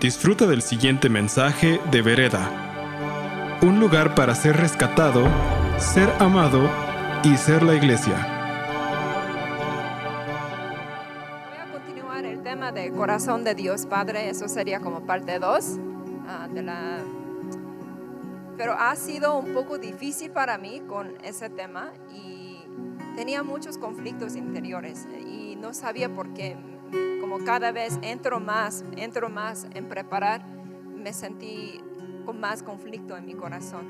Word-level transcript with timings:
Disfruta 0.00 0.46
del 0.46 0.60
siguiente 0.60 1.08
mensaje 1.08 1.80
de 1.90 2.02
Vereda. 2.02 2.50
Un 3.62 3.78
lugar 3.78 4.14
para 4.14 4.34
ser 4.34 4.56
rescatado, 4.56 5.24
ser 5.78 6.10
amado 6.18 6.68
y 7.22 7.36
ser 7.36 7.62
la 7.62 7.74
iglesia. 7.74 8.14
Voy 11.48 11.58
a 11.58 11.72
continuar 11.72 12.24
el 12.24 12.42
tema 12.42 12.72
de 12.72 12.90
corazón 12.90 13.44
de 13.44 13.54
Dios 13.54 13.86
Padre, 13.86 14.28
eso 14.28 14.48
sería 14.48 14.80
como 14.80 15.06
parte 15.06 15.38
2 15.38 15.64
de 16.52 16.62
la... 16.62 16.98
Pero 18.56 18.74
ha 18.78 18.94
sido 18.96 19.38
un 19.38 19.54
poco 19.54 19.78
difícil 19.78 20.32
para 20.32 20.58
mí 20.58 20.82
con 20.86 21.14
ese 21.22 21.48
tema 21.50 21.92
y 22.12 22.64
tenía 23.16 23.42
muchos 23.42 23.78
conflictos 23.78 24.34
interiores 24.34 25.06
y 25.24 25.56
no 25.56 25.72
sabía 25.72 26.12
por 26.12 26.34
qué. 26.34 26.56
Como 27.20 27.44
cada 27.44 27.72
vez 27.72 27.98
entro 28.02 28.40
más, 28.40 28.84
entro 28.96 29.28
más 29.28 29.66
en 29.74 29.88
preparar, 29.88 30.44
me 30.94 31.12
sentí 31.12 31.80
con 32.24 32.40
más 32.40 32.62
conflicto 32.62 33.16
en 33.16 33.26
mi 33.26 33.34
corazón. 33.34 33.86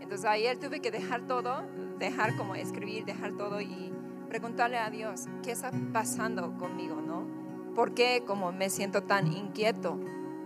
Entonces 0.00 0.28
ayer 0.28 0.58
tuve 0.58 0.80
que 0.80 0.90
dejar 0.90 1.22
todo, 1.22 1.62
dejar 1.98 2.36
como 2.36 2.54
escribir, 2.54 3.04
dejar 3.04 3.32
todo 3.32 3.60
y 3.60 3.92
preguntarle 4.28 4.78
a 4.78 4.90
Dios, 4.90 5.26
¿qué 5.42 5.52
está 5.52 5.70
pasando 5.92 6.56
conmigo, 6.58 6.96
no? 7.00 7.26
¿Por 7.74 7.94
qué 7.94 8.24
como 8.26 8.52
me 8.52 8.70
siento 8.70 9.02
tan 9.02 9.32
inquieto 9.32 9.98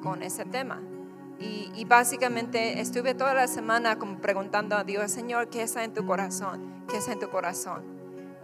con 0.03 0.23
ese 0.23 0.45
tema? 0.45 0.83
Y, 1.39 1.73
y, 1.75 1.85
básicamente 1.85 2.81
estuve 2.81 3.15
toda 3.15 3.35
la 3.35 3.49
semana 3.49 3.99
como 3.99 4.19
preguntando 4.19 4.77
a 4.77 4.85
Dios, 4.85 5.11
Señor, 5.11 5.49
¿qué 5.49 5.63
está 5.63 5.83
en 5.83 5.93
tu 5.93 6.07
corazón? 6.07 6.85
¿Qué 6.89 6.99
está 6.99 7.13
en 7.13 7.19
tu 7.19 7.29
corazón? 7.29 7.83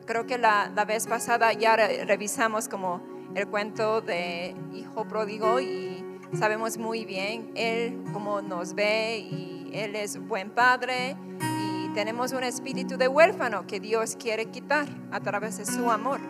Creo 0.07 0.27
que 0.27 0.39
la, 0.39 0.73
la 0.75 0.85
vez 0.85 1.07
pasada 1.07 1.53
ya 1.53 1.77
revisamos 1.77 2.69
como 2.69 3.01
el 3.35 3.47
cuento 3.47 4.01
de 4.01 4.55
Hijo 4.73 5.05
Pródigo 5.05 5.61
y 5.61 6.05
sabemos 6.39 6.79
muy 6.79 7.05
bien 7.05 7.51
Él 7.55 8.03
cómo 8.13 8.43
nos 8.43 8.75
ve 8.75 9.19
y 9.19 9.71
Él 9.73 9.97
es 9.97 10.19
buen 10.27 10.51
padre 10.51 11.17
y 11.41 11.89
tenemos 11.95 12.33
un 12.33 12.45
espíritu 12.45 12.97
de 12.97 13.09
huérfano 13.09 13.67
que 13.67 13.81
Dios 13.81 14.17
quiere 14.17 14.47
quitar 14.47 14.87
a 15.11 15.21
través 15.21 15.59
de 15.59 15.67
su 15.67 15.91
amor. 15.91 16.21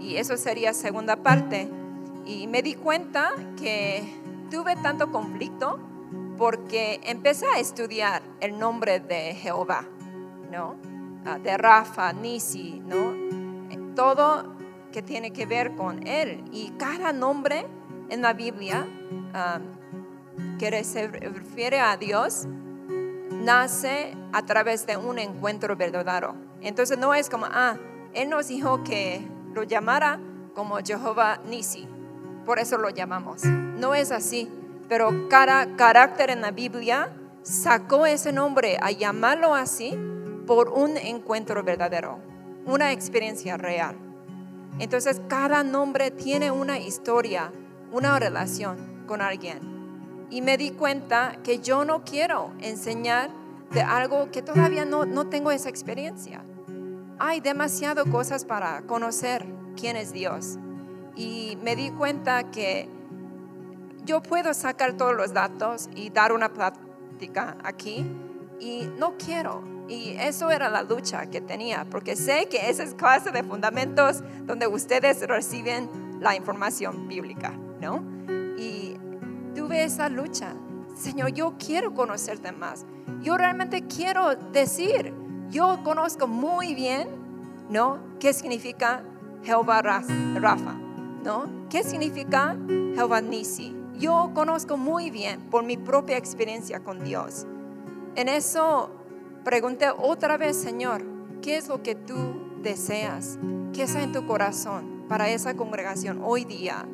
Y 0.00 0.16
eso 0.16 0.36
sería 0.36 0.72
segunda 0.72 1.16
parte. 1.16 1.68
Y 2.24 2.46
me 2.46 2.62
di 2.62 2.74
cuenta 2.74 3.32
que 3.56 4.02
tuve 4.50 4.76
tanto 4.76 5.10
conflicto 5.10 5.78
porque 6.36 7.00
empecé 7.04 7.46
a 7.46 7.58
estudiar 7.58 8.22
el 8.40 8.58
nombre 8.58 9.00
de 9.00 9.34
Jehová, 9.34 9.84
¿no? 10.52 10.76
Ah, 11.26 11.38
de 11.38 11.56
Rafa, 11.56 12.12
Nisi, 12.12 12.80
¿no? 12.86 13.28
Todo 13.94 14.57
que 14.98 15.02
tiene 15.02 15.30
que 15.30 15.46
ver 15.46 15.76
con 15.76 16.08
Él. 16.08 16.42
Y 16.50 16.70
cada 16.70 17.12
nombre 17.12 17.64
en 18.08 18.20
la 18.20 18.32
Biblia 18.32 18.84
um, 18.84 20.58
que 20.58 20.82
se 20.82 21.06
refiere 21.06 21.78
a 21.78 21.96
Dios 21.96 22.48
nace 23.30 24.16
a 24.32 24.44
través 24.44 24.88
de 24.88 24.96
un 24.96 25.20
encuentro 25.20 25.76
verdadero. 25.76 26.34
Entonces 26.62 26.98
no 26.98 27.14
es 27.14 27.30
como, 27.30 27.46
ah, 27.48 27.76
Él 28.12 28.28
nos 28.28 28.48
dijo 28.48 28.82
que 28.82 29.24
lo 29.54 29.62
llamara 29.62 30.18
como 30.52 30.78
Jehová 30.78 31.38
Nisi. 31.48 31.88
Por 32.44 32.58
eso 32.58 32.76
lo 32.76 32.90
llamamos. 32.90 33.44
No 33.44 33.94
es 33.94 34.10
así. 34.10 34.50
Pero 34.88 35.28
cada 35.28 35.76
carácter 35.76 36.30
en 36.30 36.40
la 36.40 36.50
Biblia 36.50 37.12
sacó 37.42 38.04
ese 38.04 38.32
nombre 38.32 38.78
a 38.82 38.90
llamarlo 38.90 39.54
así 39.54 39.96
por 40.44 40.70
un 40.70 40.96
encuentro 40.96 41.62
verdadero, 41.62 42.18
una 42.66 42.90
experiencia 42.90 43.56
real. 43.56 44.07
Entonces 44.78 45.20
cada 45.28 45.62
nombre 45.62 46.10
tiene 46.10 46.50
una 46.50 46.78
historia, 46.78 47.52
una 47.92 48.18
relación 48.18 49.04
con 49.06 49.20
alguien. 49.20 50.26
Y 50.30 50.42
me 50.42 50.56
di 50.56 50.70
cuenta 50.70 51.38
que 51.42 51.60
yo 51.60 51.84
no 51.84 52.04
quiero 52.04 52.52
enseñar 52.60 53.30
de 53.70 53.82
algo 53.82 54.30
que 54.30 54.42
todavía 54.42 54.84
no, 54.84 55.04
no 55.04 55.28
tengo 55.28 55.50
esa 55.50 55.68
experiencia. 55.68 56.42
Hay 57.18 57.40
demasiado 57.40 58.04
cosas 58.06 58.44
para 58.44 58.82
conocer 58.82 59.46
quién 59.76 59.96
es 59.96 60.12
Dios. 60.12 60.58
Y 61.16 61.58
me 61.62 61.74
di 61.74 61.90
cuenta 61.90 62.50
que 62.50 62.88
yo 64.04 64.22
puedo 64.22 64.54
sacar 64.54 64.96
todos 64.96 65.14
los 65.14 65.32
datos 65.32 65.90
y 65.94 66.10
dar 66.10 66.32
una 66.32 66.52
plática 66.52 67.56
aquí 67.64 68.06
y 68.60 68.88
no 68.98 69.16
quiero. 69.18 69.77
Y 69.88 70.10
eso 70.18 70.50
era 70.50 70.68
la 70.68 70.82
lucha 70.82 71.30
que 71.30 71.40
tenía, 71.40 71.86
porque 71.90 72.14
sé 72.14 72.46
que 72.50 72.68
esa 72.68 72.82
es 72.82 72.94
clase 72.94 73.30
de 73.30 73.42
fundamentos 73.42 74.22
donde 74.44 74.66
ustedes 74.66 75.26
reciben 75.26 75.88
la 76.20 76.36
información 76.36 77.08
bíblica, 77.08 77.52
¿no? 77.80 78.04
Y 78.58 78.96
tuve 79.54 79.84
esa 79.84 80.08
lucha. 80.08 80.52
Señor, 80.94 81.32
yo 81.32 81.54
quiero 81.58 81.94
conocerte 81.94 82.52
más. 82.52 82.84
Yo 83.22 83.38
realmente 83.38 83.86
quiero 83.86 84.34
decir, 84.34 85.14
yo 85.50 85.80
conozco 85.84 86.26
muy 86.26 86.74
bien, 86.74 87.08
¿no? 87.70 87.98
¿Qué 88.20 88.34
significa 88.34 89.02
Jehová 89.42 89.80
Rafa? 89.80 90.74
¿No? 91.24 91.66
¿Qué 91.70 91.82
significa 91.82 92.56
Jehová 92.94 93.20
Nisi? 93.20 93.74
Yo 93.98 94.32
conozco 94.34 94.76
muy 94.76 95.10
bien 95.10 95.40
por 95.50 95.64
mi 95.64 95.76
propia 95.76 96.16
experiencia 96.16 96.80
con 96.80 97.02
Dios. 97.04 97.46
En 98.14 98.28
eso 98.28 98.90
pregunté 99.48 99.86
otra 99.96 100.36
vez, 100.36 100.58
Señor, 100.58 101.02
¿qué 101.40 101.56
es 101.56 101.68
lo 101.68 101.82
que 101.82 101.94
tú 101.94 102.14
deseas? 102.60 103.38
¿Qué 103.72 103.84
está 103.84 104.02
en 104.02 104.12
tu 104.12 104.26
corazón 104.26 105.06
para 105.08 105.30
esa 105.30 105.56
congregación 105.56 106.20
hoy 106.22 106.44
día? 106.44 106.86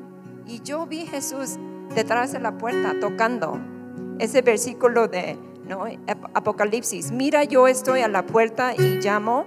Y 0.46 0.60
yo 0.62 0.86
vi 0.86 1.04
Jesús 1.04 1.56
detrás 1.96 2.30
de 2.30 2.38
la 2.38 2.56
puerta 2.56 2.94
tocando 3.00 3.58
ese 4.20 4.40
versículo 4.42 5.08
de. 5.08 5.36
Apocalipsis. 6.34 7.10
Mira, 7.10 7.42
yo 7.42 7.66
estoy 7.66 8.02
a 8.02 8.08
la 8.08 8.24
puerta 8.24 8.72
y 8.76 9.00
llamo. 9.00 9.46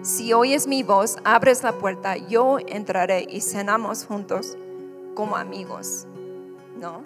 Si 0.00 0.32
oyes 0.32 0.66
mi 0.66 0.82
voz, 0.82 1.18
abres 1.24 1.62
la 1.62 1.72
puerta, 1.72 2.16
yo 2.16 2.56
entraré 2.58 3.26
y 3.28 3.42
cenamos 3.42 4.06
juntos 4.06 4.56
como 5.14 5.36
amigos. 5.36 6.06
¿No? 6.80 7.02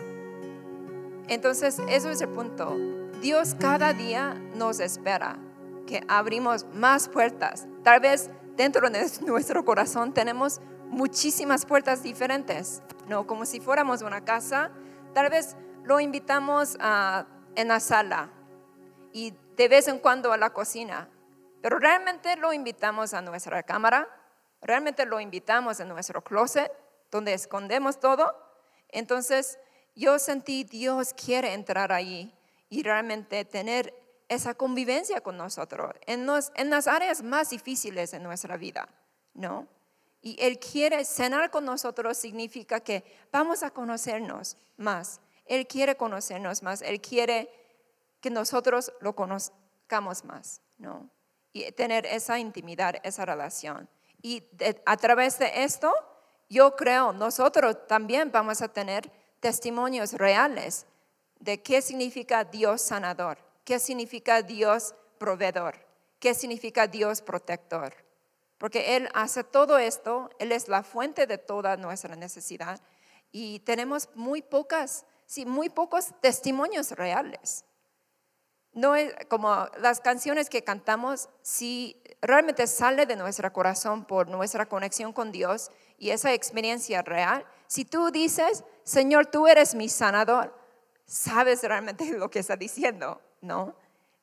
Entonces, 1.26 1.82
eso 1.88 2.10
es 2.10 2.20
el 2.20 2.28
punto. 2.28 2.99
Dios 3.20 3.54
cada 3.60 3.92
día 3.92 4.32
nos 4.54 4.80
espera 4.80 5.36
que 5.86 6.02
abrimos 6.08 6.64
más 6.72 7.06
puertas. 7.06 7.66
Tal 7.84 8.00
vez 8.00 8.30
dentro 8.56 8.88
de 8.88 9.06
nuestro 9.26 9.62
corazón 9.62 10.14
tenemos 10.14 10.58
muchísimas 10.86 11.66
puertas 11.66 12.02
diferentes, 12.02 12.82
¿no? 13.08 13.26
Como 13.26 13.44
si 13.44 13.60
fuéramos 13.60 14.00
una 14.00 14.24
casa, 14.24 14.70
tal 15.12 15.28
vez 15.28 15.54
lo 15.84 16.00
invitamos 16.00 16.78
a, 16.80 17.26
en 17.56 17.68
la 17.68 17.78
sala 17.78 18.30
y 19.12 19.34
de 19.54 19.68
vez 19.68 19.86
en 19.88 19.98
cuando 19.98 20.32
a 20.32 20.38
la 20.38 20.54
cocina, 20.54 21.10
pero 21.60 21.78
realmente 21.78 22.36
lo 22.36 22.54
invitamos 22.54 23.12
a 23.12 23.20
nuestra 23.20 23.62
cámara, 23.62 24.08
realmente 24.62 25.04
lo 25.04 25.20
invitamos 25.20 25.78
a 25.80 25.84
nuestro 25.84 26.24
closet, 26.24 26.72
donde 27.10 27.34
escondemos 27.34 28.00
todo. 28.00 28.34
Entonces, 28.88 29.58
yo 29.94 30.18
sentí 30.18 30.64
Dios 30.64 31.12
quiere 31.12 31.52
entrar 31.52 31.92
ahí 31.92 32.34
y 32.70 32.82
realmente 32.82 33.44
tener 33.44 33.92
esa 34.28 34.54
convivencia 34.54 35.20
con 35.20 35.36
nosotros 35.36 35.92
en, 36.06 36.26
en 36.54 36.70
las 36.70 36.86
áreas 36.86 37.22
más 37.22 37.50
difíciles 37.50 38.12
de 38.12 38.20
nuestra 38.20 38.56
vida, 38.56 38.88
¿no? 39.34 39.66
Y 40.22 40.36
Él 40.40 40.58
quiere 40.58 41.04
cenar 41.04 41.50
con 41.50 41.64
nosotros 41.64 42.16
significa 42.16 42.80
que 42.80 43.04
vamos 43.32 43.62
a 43.62 43.70
conocernos 43.70 44.56
más. 44.76 45.20
Él 45.46 45.66
quiere 45.66 45.96
conocernos 45.96 46.62
más. 46.62 46.82
Él 46.82 47.00
quiere 47.00 47.50
que 48.20 48.30
nosotros 48.30 48.92
lo 49.00 49.14
conozcamos 49.14 50.24
más, 50.24 50.60
¿no? 50.78 51.10
Y 51.52 51.72
tener 51.72 52.06
esa 52.06 52.38
intimidad, 52.38 52.96
esa 53.02 53.24
relación. 53.24 53.88
Y 54.22 54.44
a 54.84 54.96
través 54.96 55.38
de 55.38 55.64
esto, 55.64 55.92
yo 56.48 56.76
creo, 56.76 57.12
nosotros 57.12 57.86
también 57.88 58.30
vamos 58.30 58.60
a 58.62 58.68
tener 58.68 59.10
testimonios 59.40 60.12
reales 60.12 60.86
de 61.40 61.62
qué 61.62 61.82
significa 61.82 62.44
Dios 62.44 62.82
sanador, 62.82 63.38
qué 63.64 63.78
significa 63.78 64.42
Dios 64.42 64.94
proveedor, 65.18 65.74
qué 66.18 66.34
significa 66.34 66.86
Dios 66.86 67.22
protector. 67.22 67.94
Porque 68.58 68.96
Él 68.96 69.08
hace 69.14 69.42
todo 69.42 69.78
esto, 69.78 70.30
Él 70.38 70.52
es 70.52 70.68
la 70.68 70.82
fuente 70.82 71.26
de 71.26 71.38
toda 71.38 71.76
nuestra 71.76 72.14
necesidad 72.14 72.80
y 73.32 73.60
tenemos 73.60 74.10
muy 74.14 74.42
pocas, 74.42 75.06
sí, 75.26 75.46
muy 75.46 75.70
pocos 75.70 76.12
testimonios 76.20 76.92
reales. 76.92 77.64
No 78.72 78.94
es 78.94 79.12
como 79.28 79.66
las 79.80 80.00
canciones 80.00 80.48
que 80.48 80.62
cantamos, 80.62 81.28
si 81.42 82.00
realmente 82.20 82.66
sale 82.66 83.06
de 83.06 83.16
nuestro 83.16 83.52
corazón 83.52 84.04
por 84.04 84.28
nuestra 84.28 84.66
conexión 84.66 85.12
con 85.12 85.32
Dios 85.32 85.70
y 85.98 86.10
esa 86.10 86.34
experiencia 86.34 87.02
real, 87.02 87.44
si 87.66 87.84
tú 87.84 88.10
dices, 88.10 88.62
Señor, 88.84 89.26
tú 89.26 89.46
eres 89.46 89.74
mi 89.74 89.88
sanador, 89.88 90.59
sabes 91.10 91.62
realmente 91.64 92.04
lo 92.18 92.30
que 92.30 92.38
está 92.38 92.56
diciendo, 92.56 93.20
¿no? 93.40 93.74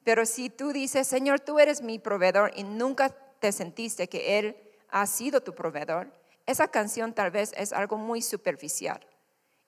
Pero 0.04 0.25
si 0.25 0.50
tú 0.50 0.72
dices, 0.72 1.06
Señor, 1.06 1.42
tú 1.42 1.60
eres 1.60 1.81
mi 1.81 2.00
proveedor 2.00 2.54
y 2.56 2.63
nunca 2.63 3.10
te 3.10 3.51
sentiste 3.51 4.07
que 4.07 4.39
Él 4.39 4.56
ha 4.89 5.06
sido 5.06 5.42
tu 5.42 5.54
proveedor, 5.54 6.10
esa 6.45 6.69
canción 6.69 7.13
tal 7.13 7.30
vez 7.30 7.54
es 7.57 7.74
algo 7.74 7.98
muy 7.98 8.22
superficial. 8.22 9.06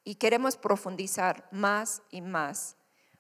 y 0.05 0.15
queremos 0.15 0.57
profundizar 0.57 1.47
más 1.51 2.01
y 2.09 2.21
más. 2.21 2.77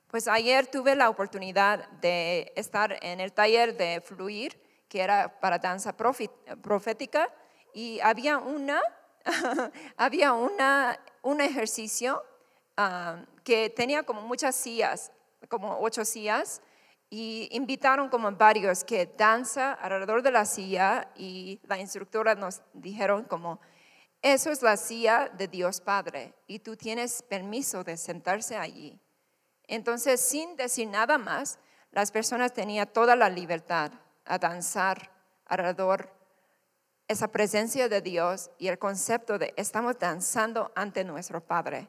Pues 0.07 0.27
ayer 0.27 0.65
tuve 0.65 0.95
la 0.95 1.09
oportunidad 1.09 1.87
de 2.01 2.51
estar 2.55 2.97
en 3.03 3.19
el 3.19 3.31
taller 3.33 3.77
de 3.77 4.01
Fluir, 4.01 4.59
que 4.87 5.01
era 5.01 5.39
para 5.39 5.59
danza 5.59 5.95
profética, 5.95 7.31
y 7.73 7.99
había 7.99 8.37
una, 8.39 8.81
había 9.97 10.33
una, 10.33 10.99
un 11.21 11.41
ejercicio 11.41 12.23
ah, 12.79 13.25
que 13.43 13.69
tenía 13.69 14.03
como 14.03 14.21
muchas 14.21 14.55
sillas, 14.55 15.11
como 15.49 15.79
ocho 15.81 16.05
sillas, 16.05 16.61
y 17.09 17.49
invitaron 17.51 18.09
como 18.09 18.31
varios 18.31 18.83
que 18.83 19.05
danza 19.05 19.73
alrededor 19.73 20.21
de 20.21 20.31
la 20.31 20.45
silla 20.45 21.09
y 21.15 21.59
la 21.63 21.79
instructora 21.79 22.35
nos 22.35 22.61
dijeron 22.73 23.23
como, 23.23 23.59
eso 24.21 24.51
es 24.51 24.61
la 24.61 24.77
silla 24.77 25.29
de 25.29 25.47
Dios 25.47 25.81
Padre 25.81 26.33
y 26.45 26.59
tú 26.59 26.75
tienes 26.75 27.23
permiso 27.23 27.83
de 27.83 27.97
sentarse 27.97 28.55
allí. 28.55 28.99
Entonces, 29.63 30.21
sin 30.21 30.55
decir 30.55 30.87
nada 30.87 31.17
más, 31.17 31.57
las 31.91 32.11
personas 32.11 32.53
tenían 32.53 32.91
toda 32.91 33.15
la 33.15 33.29
libertad 33.29 33.91
a 34.25 34.37
danzar 34.37 35.11
alrededor 35.45 36.13
esa 37.07 37.27
presencia 37.27 37.89
de 37.89 38.01
Dios 38.01 38.51
y 38.59 38.67
el 38.67 38.77
concepto 38.77 39.39
de 39.39 39.53
estamos 39.57 39.97
danzando 39.97 40.71
ante 40.75 41.03
nuestro 41.03 41.41
Padre. 41.41 41.87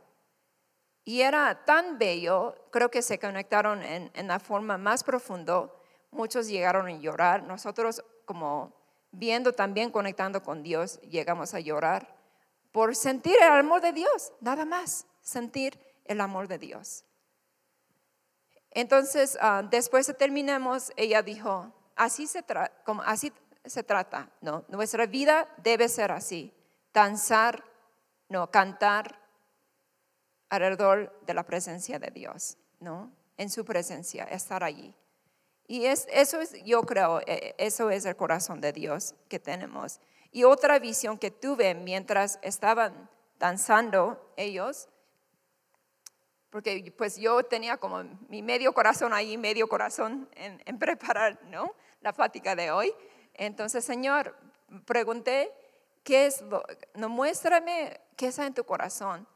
Y 1.11 1.23
era 1.23 1.65
tan 1.65 1.99
bello, 1.99 2.55
creo 2.71 2.89
que 2.89 3.03
se 3.03 3.19
conectaron 3.19 3.83
en, 3.83 4.29
la 4.29 4.39
forma 4.39 4.79
más 4.79 5.03
profunda. 5.03 5.69
Muchos 6.13 6.47
llegaron 6.47 6.87
a 6.87 6.97
llorar. 6.99 7.43
Nosotros 7.43 8.05
como 8.25 8.73
viendo 9.11 9.53
también, 9.53 9.91
conectando 9.91 10.41
con 10.41 10.63
Dios, 10.63 11.01
llegamos 11.01 11.53
a 11.53 11.59
llorar 11.59 12.17
por 12.71 12.95
sentir 12.95 13.35
el 13.43 13.49
amor 13.49 13.81
de 13.81 13.93
Dios, 13.93 14.33
nada 14.41 14.65
más, 14.65 15.05
sentir 15.21 15.77
el 16.05 16.21
amor 16.21 16.47
de 16.47 16.59
Dios. 16.59 17.05
Entonces, 18.71 19.37
ah, 19.41 19.65
después 19.69 20.07
de 20.07 20.15
terminamos, 20.15 20.93
ella 20.97 21.23
dijo, 21.23 21.75
así 21.97 22.29
se, 22.29 22.45
como, 22.85 23.03
así 23.03 23.33
se 23.65 23.83
trata, 23.83 24.31
¿no? 24.43 24.65
Nuestra 24.69 25.07
vida 25.07 25.49
debe 25.57 25.89
ser 25.89 26.13
así, 26.13 26.55
danzar, 26.95 27.65
no, 28.29 28.49
cantar, 28.53 29.20
alrededor 30.51 31.19
de 31.25 31.35
la 31.35 31.45
presencia 31.45 31.99
de 31.99 32.11
Dios, 32.11 32.59
¿no? 32.81 33.11
En 33.39 33.49
su 33.49 33.65
presencia, 33.65 34.25
estar 34.25 34.63
allí. 34.63 34.95
Y 35.67 35.87
es, 35.87 36.07
eso 36.11 36.41
es, 36.41 36.63
yo 36.65 36.83
creo, 36.83 37.21
e, 37.21 37.55
eso 37.57 37.91
es 37.91 38.05
el 38.05 38.17
corazón 38.17 38.61
de 38.61 38.73
Dios 38.73 39.15
que 39.29 39.39
tenemos. 39.39 40.01
Y 40.33 40.45
otra 40.45 40.79
visión 40.79 41.17
que 41.17 41.31
tuve 41.31 41.75
mientras 41.75 42.39
estaban 42.43 43.09
danzando 43.39 44.33
ellos, 44.37 44.89
porque 46.51 46.93
pues 46.99 47.17
yo 47.17 47.45
tenía 47.45 47.77
como 47.77 48.03
mi 48.29 48.43
medio 48.43 48.73
corazón 48.75 49.13
ahí, 49.13 49.39
medio 49.39 49.69
corazón 49.69 50.29
en, 50.35 50.61
en 50.67 50.79
preparar, 50.79 51.41
¿no? 51.45 51.75
La 52.01 52.13
plática 52.13 52.57
de 52.57 52.73
hoy. 52.73 52.93
Entonces, 53.35 53.85
Señor, 53.85 54.37
pregunté, 54.85 55.53
¿qué 56.03 56.27
es 56.27 56.41
lo? 56.43 56.65
No, 56.95 57.09
muéstrame 57.09 58.01
qué 58.17 58.27
está 58.27 58.47
en 58.47 58.55
tu 58.55 58.65
corazón. 58.65 59.27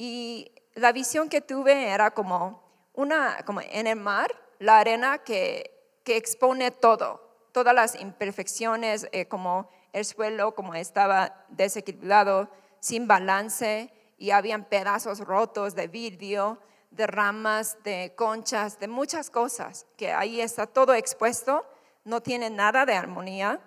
Y 0.00 0.52
la 0.74 0.92
visión 0.92 1.28
que 1.28 1.40
tuve 1.40 1.88
era 1.88 2.12
como 2.12 2.62
una, 2.92 3.42
como 3.44 3.60
en 3.60 3.88
el 3.88 3.96
mar, 3.96 4.32
la 4.60 4.78
arena 4.78 5.18
que, 5.18 5.98
que 6.04 6.16
expone 6.16 6.70
todo, 6.70 7.20
todas 7.50 7.74
las 7.74 8.00
imperfecciones, 8.00 9.08
eh, 9.10 9.26
como 9.26 9.68
el 9.92 10.04
suelo, 10.04 10.54
como 10.54 10.76
estaba 10.76 11.44
desequilibrado, 11.48 12.48
sin 12.78 13.08
balance, 13.08 13.92
y 14.18 14.30
habían 14.30 14.66
pedazos 14.66 15.18
rotos 15.18 15.74
de 15.74 15.88
vidrio, 15.88 16.60
de 16.92 17.08
ramas, 17.08 17.76
de 17.82 18.14
conchas, 18.16 18.78
de 18.78 18.86
muchas 18.86 19.30
cosas, 19.30 19.84
que 19.96 20.12
ahí 20.12 20.40
está 20.40 20.68
todo 20.68 20.94
expuesto, 20.94 21.66
no 22.04 22.20
tiene 22.20 22.50
nada 22.50 22.86
de 22.86 22.94
armonía, 22.94 23.60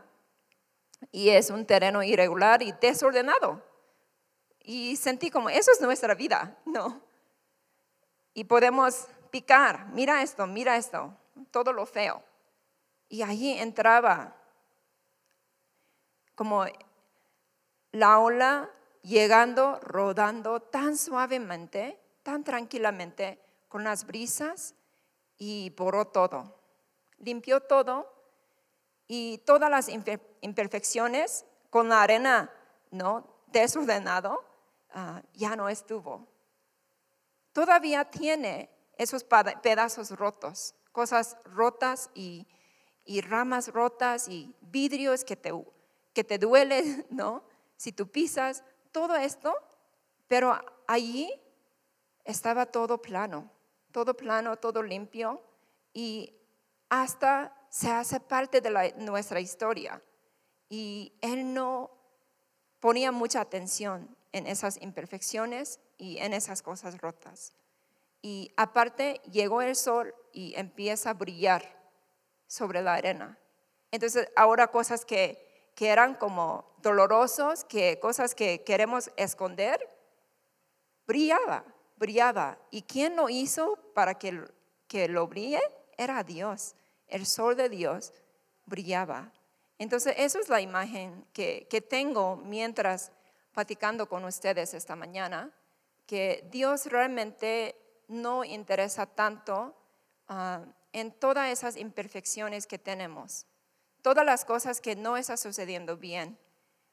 y 1.11 1.27
es 1.27 1.49
un 1.49 1.65
terreno 1.65 2.01
irregular 2.03 2.61
y 2.61 2.71
desordenado. 2.79 3.70
Y 4.63 4.95
sentí 4.95 5.31
como, 5.31 5.49
eso 5.49 5.71
es 5.71 5.81
nuestra 5.81 6.13
vida, 6.15 6.57
¿no? 6.65 7.01
Y 8.33 8.45
podemos 8.45 9.07
picar, 9.29 9.87
mira 9.87 10.21
esto, 10.21 10.47
mira 10.47 10.77
esto, 10.77 11.15
todo 11.51 11.73
lo 11.73 11.85
feo. 11.85 12.23
Y 13.09 13.23
allí 13.23 13.57
entraba 13.57 14.35
como 16.35 16.65
la 17.91 18.19
ola 18.19 18.69
llegando, 19.01 19.79
rodando 19.81 20.61
tan 20.61 20.97
suavemente, 20.97 21.99
tan 22.23 22.43
tranquilamente, 22.43 23.41
con 23.67 23.83
las 23.83 24.05
brisas 24.05 24.75
y 25.37 25.71
borró 25.71 26.05
todo. 26.05 26.57
Limpió 27.17 27.61
todo 27.61 28.11
y 29.07 29.39
todas 29.39 29.69
las 29.69 29.89
imperfecciones 30.41 31.45
con 31.69 31.89
la 31.89 32.01
arena 32.01 32.49
no 32.91 33.27
desordenado 33.47 34.50
Ah, 34.93 35.21
ya 35.33 35.55
no 35.55 35.69
estuvo. 35.69 36.27
Todavía 37.53 38.05
tiene 38.05 38.69
esos 38.97 39.23
pedazos 39.23 40.11
rotos, 40.11 40.75
cosas 40.91 41.37
rotas 41.45 42.09
y, 42.13 42.47
ramas 43.23 43.67
rotas 43.69 44.27
y 44.27 44.55
vidrios 44.61 45.25
que 45.25 45.35
te, 45.35 45.51
que 46.13 46.23
te 46.23 46.37
duelen, 46.37 47.05
¿no? 47.09 47.43
Si 47.77 47.91
tú 47.91 48.07
pisas, 48.07 48.63
todo 48.91 49.15
esto, 49.15 49.53
pero 50.27 50.57
allí 50.87 51.31
estaba 52.23 52.65
todo 52.65 53.01
plano, 53.01 53.49
todo 53.91 54.15
plano, 54.15 54.57
todo 54.57 54.83
limpio 54.83 55.41
y 55.93 56.35
hasta 56.89 57.55
se 57.69 57.89
hace 57.89 58.19
parte 58.19 58.61
de 58.61 58.93
nuestra 58.97 59.39
historia. 59.39 60.01
Y 60.69 61.13
él 61.21 61.53
no 61.53 61.91
ponía 62.79 63.11
mucha 63.11 63.41
atención 63.41 64.15
en 64.33 64.47
esas 64.47 64.81
imperfecciones 64.81 65.79
y 65.97 66.17
en 66.19 66.33
esas 66.33 66.61
cosas 66.61 66.99
rotas. 66.99 67.53
Y 68.21 68.53
aparte 68.55 69.21
llegó 69.31 69.61
el 69.61 69.75
sol 69.75 70.13
y 70.31 70.53
empieza 70.55 71.11
a 71.11 71.13
brillar 71.13 71.63
sobre 72.47 72.81
la 72.81 72.95
arena. 72.95 73.37
Entonces 73.91 74.29
ahora 74.35 74.67
cosas 74.67 75.05
que, 75.05 75.49
eran 75.79 76.13
como 76.13 76.75
dolorosos, 76.83 77.63
que 77.63 77.97
cosas 77.99 78.35
que 78.35 78.61
queremos 78.63 79.09
esconder, 79.17 79.79
brillaba, 81.07 81.65
brillaba. 81.97 82.59
¿Y 82.69 82.83
quién 82.83 83.15
lo 83.15 83.29
hizo 83.29 83.79
para 83.95 84.13
que, 84.13 84.45
que 84.87 85.07
lo 85.07 85.25
brille? 85.25 85.59
Era 85.97 86.23
Dios. 86.23 86.75
El 87.07 87.25
sol 87.25 87.55
de 87.55 87.67
Dios 87.67 88.13
brillaba. 88.67 89.31
Entonces, 89.79 90.13
eso 90.17 90.39
es 90.39 90.49
la 90.49 90.61
imagen 90.61 91.25
que, 91.33 91.65
que 91.67 91.81
tengo 91.81 92.35
mientras 92.35 93.11
platicando 93.53 94.07
con 94.07 94.23
ustedes 94.25 94.73
esta 94.73 94.95
mañana, 94.95 95.51
que 96.05 96.47
Dios 96.51 96.87
realmente 96.87 97.75
no 98.07 98.43
interesa 98.43 99.05
tanto 99.05 99.75
ah, 100.27 100.63
en 100.93 101.11
todas 101.11 101.49
esas 101.49 101.77
imperfecciones 101.77 102.67
que 102.67 102.77
tenemos, 102.77 103.45
todas 104.01 104.25
las 104.25 104.45
cosas 104.45 104.81
que 104.81 104.95
no 104.95 105.17
están 105.17 105.37
sucediendo 105.37 105.97
bien. 105.97 106.37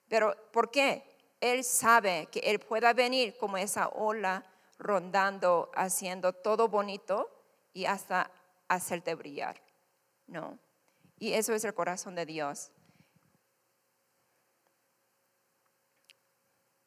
Pero 0.08 0.36
¿por 0.52 0.70
qué? 0.70 1.04
Él 1.40 1.64
sabe 1.64 2.28
que 2.30 2.40
Él 2.40 2.58
pueda 2.58 2.92
venir 2.92 3.36
como 3.36 3.58
esa 3.58 3.88
ola 3.88 4.44
rondando, 4.78 5.70
haciendo 5.74 6.32
todo 6.32 6.68
bonito 6.68 7.28
y 7.72 7.84
hasta 7.84 8.30
hacerte 8.68 9.14
brillar, 9.14 9.60
¿no? 10.26 10.58
Y 11.18 11.32
eso 11.32 11.52
es 11.52 11.64
el 11.64 11.74
corazón 11.74 12.14
de 12.14 12.26
Dios. 12.26 12.70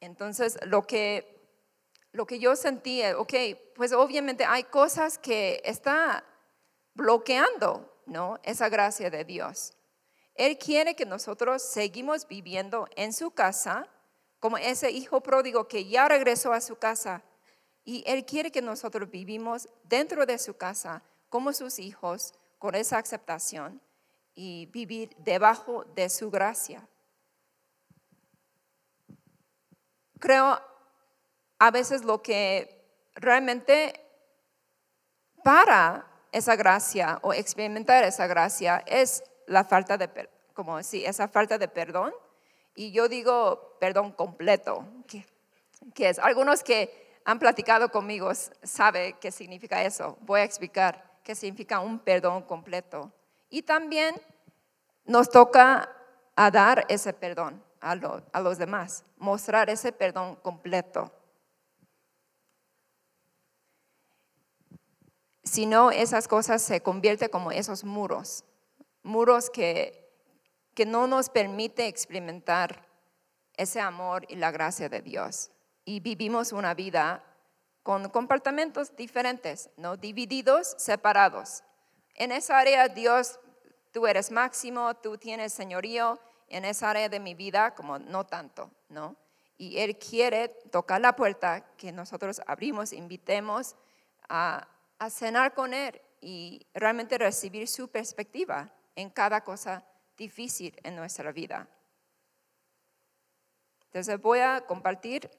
Entonces, 0.01 0.59
lo 0.65 0.81
que, 0.81 1.39
lo 2.11 2.25
que 2.25 2.39
yo 2.39 2.55
sentí, 2.55 3.03
ok, 3.17 3.33
pues 3.75 3.93
obviamente 3.93 4.43
hay 4.43 4.63
cosas 4.65 5.17
que 5.17 5.61
está 5.63 6.25
bloqueando, 6.93 8.01
¿no? 8.05 8.39
Esa 8.43 8.67
gracia 8.67 9.09
de 9.09 9.23
Dios. 9.23 9.73
Él 10.35 10.57
quiere 10.57 10.95
que 10.95 11.05
nosotros 11.05 11.61
seguimos 11.61 12.27
viviendo 12.27 12.87
en 12.95 13.13
su 13.13 13.31
casa, 13.31 13.87
como 14.39 14.57
ese 14.57 14.89
hijo 14.89 15.21
pródigo 15.21 15.67
que 15.67 15.85
ya 15.85 16.07
regresó 16.07 16.51
a 16.51 16.61
su 16.61 16.77
casa. 16.77 17.23
Y 17.83 18.03
Él 18.07 18.25
quiere 18.25 18.51
que 18.51 18.61
nosotros 18.61 19.09
vivimos 19.09 19.69
dentro 19.83 20.25
de 20.25 20.39
su 20.39 20.55
casa 20.55 21.03
como 21.29 21.53
sus 21.53 21.77
hijos, 21.77 22.33
con 22.57 22.73
esa 22.75 22.97
aceptación 22.97 23.81
y 24.33 24.65
vivir 24.67 25.15
debajo 25.17 25.85
de 25.95 26.09
su 26.09 26.31
gracia. 26.31 26.87
Creo 30.21 30.61
a 31.59 31.71
veces 31.71 32.05
lo 32.05 32.21
que 32.21 32.81
realmente 33.15 33.99
para 35.43 36.07
esa 36.31 36.55
gracia 36.55 37.19
o 37.23 37.33
experimentar 37.33 38.05
esa 38.05 38.27
gracia 38.27 38.81
es 38.87 39.23
la 39.47 39.65
falta 39.65 39.97
de, 39.97 40.29
como 40.53 40.81
si 40.83 41.03
esa 41.05 41.27
falta 41.27 41.57
de 41.57 41.67
perdón. 41.67 42.13
Y 42.73 42.93
yo 42.93 43.09
digo 43.09 43.77
perdón 43.81 44.13
completo, 44.13 44.87
que, 45.07 45.25
es 46.09 46.19
algunos 46.19 46.63
que 46.63 47.19
han 47.25 47.37
platicado 47.37 47.89
conmigo 47.89 48.31
sabe 48.63 49.17
qué 49.19 49.31
significa 49.31 49.83
eso. 49.83 50.17
Voy 50.21 50.39
a 50.39 50.43
explicar 50.45 51.19
qué 51.23 51.35
significa 51.35 51.81
un 51.81 51.99
perdón 51.99 52.43
completo. 52.43 53.11
Y 53.49 53.63
también 53.63 54.15
nos 55.03 55.29
toca 55.29 55.89
a 56.35 56.49
dar 56.49 56.85
ese 56.87 57.11
perdón 57.11 57.61
a, 57.81 57.95
los 58.41 58.57
demás, 58.57 59.03
mostrar 59.17 59.69
ese 59.69 59.91
perdón 59.91 60.35
completo. 60.37 61.11
Si 65.43 65.65
no, 65.65 65.91
esas 65.91 66.27
cosas 66.27 66.61
se 66.61 66.81
convierten 66.81 67.29
como 67.29 67.51
esos 67.51 67.83
muros, 67.83 68.45
muros 69.01 69.49
que, 69.49 70.13
que 70.75 70.85
no 70.85 71.07
nos 71.07 71.29
permite 71.29 71.87
experimentar 71.87 72.87
ese 73.57 73.81
amor 73.81 74.25
y 74.29 74.35
la 74.35 74.51
gracia 74.51 74.87
de 74.87 75.01
Dios. 75.01 75.51
Y 75.83 75.99
vivimos 75.99 76.51
una 76.51 76.75
vida 76.75 77.23
con 77.81 78.09
comportamientos 78.09 78.95
diferentes, 78.95 79.71
¿no? 79.75 79.97
Divididos, 79.97 80.75
separados. 80.77 81.63
En 82.13 82.31
esa 82.31 82.59
área 82.59 82.87
Dios, 82.87 83.39
tú 83.91 84.05
eres 84.05 84.31
máximo, 84.31 84.93
tú 84.97 85.17
tienes 85.17 85.53
señorío, 85.53 86.19
en 86.51 86.65
esa 86.65 86.89
área 86.89 87.09
de 87.09 87.19
mi 87.19 87.33
vida 87.33 87.73
como 87.73 87.99
no 87.99 88.25
tanto, 88.25 88.71
¿no? 88.89 89.15
Y 89.57 89.79
Él 89.79 89.97
quiere 89.97 90.49
tocar 90.71 91.01
la 91.01 91.15
puerta 91.15 91.61
que 91.77 91.91
nosotros 91.91 92.41
abrimos, 92.45 92.93
invitemos 92.93 93.75
a, 94.27 94.67
a 94.99 95.09
cenar 95.09 95.53
con 95.53 95.73
Él 95.73 96.01
y 96.19 96.65
realmente 96.73 97.17
recibir 97.17 97.67
su 97.67 97.87
perspectiva 97.87 98.71
en 98.95 99.09
cada 99.09 99.43
cosa 99.43 99.83
difícil 100.17 100.79
en 100.83 100.95
nuestra 100.95 101.31
vida. 101.31 101.67
Entonces 103.85 104.21
voy 104.21 104.39
a 104.39 104.61
compartir 104.61 105.29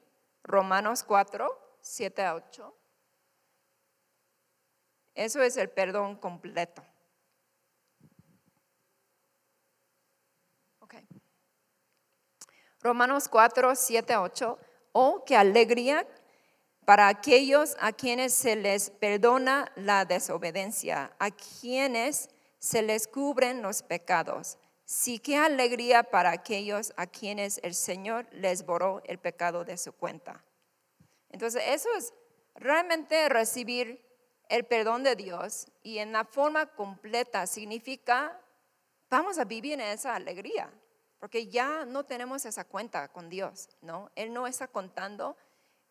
Romanos 0.43 1.03
4, 1.03 1.77
7 1.81 2.23
a 2.23 2.35
8. 2.35 2.77
Eso 5.15 5.41
es 5.41 5.57
el 5.57 5.69
perdón 5.69 6.15
completo. 6.17 6.83
Okay. 10.79 11.07
Romanos 12.83 13.29
4, 13.29 13.75
7 13.75 14.13
a 14.13 14.21
8. 14.21 14.59
Oh, 14.91 15.23
qué 15.25 15.37
alegría 15.37 16.05
para 16.85 17.07
aquellos 17.07 17.77
a 17.79 17.93
quienes 17.93 18.33
se 18.33 18.57
les 18.57 18.89
perdona 18.89 19.71
la 19.75 20.03
desobediencia, 20.03 21.15
a 21.17 21.31
quienes 21.31 22.29
se 22.59 22.81
les 22.81 23.07
cubren 23.07 23.61
los 23.61 23.83
pecados. 23.83 24.57
Sí, 24.83 25.19
qué 25.19 25.37
alegría 25.37 26.03
para 26.03 26.31
aquellos 26.31 26.93
a 26.97 27.07
quienes 27.07 27.61
el 27.63 27.73
Señor 27.73 28.27
les 28.33 28.65
borró 28.65 29.01
el 29.05 29.17
pecado 29.17 29.63
de 29.63 29.77
su 29.77 29.93
cuenta. 29.93 30.43
Entonces, 31.29 31.63
eso 31.67 31.87
es 31.97 32.13
realmente 32.53 33.29
recibir 33.29 34.05
el 34.49 34.65
perdón 34.65 35.03
de 35.03 35.15
Dios 35.15 35.67
y 35.83 35.99
en 35.99 36.11
la 36.11 36.25
forma 36.25 36.65
completa 36.65 37.47
significa, 37.47 38.39
vamos 39.09 39.39
a 39.39 39.45
vivir 39.45 39.73
en 39.73 39.81
esa 39.81 40.15
alegría, 40.15 40.69
porque 41.23 41.47
ya 41.47 41.85
no 41.85 42.03
tenemos 42.03 42.43
esa 42.43 42.65
cuenta 42.65 43.07
con 43.07 43.29
Dios, 43.29 43.69
¿no? 43.79 44.11
Él 44.13 44.33
no 44.33 44.45
está 44.45 44.67
contando 44.67 45.37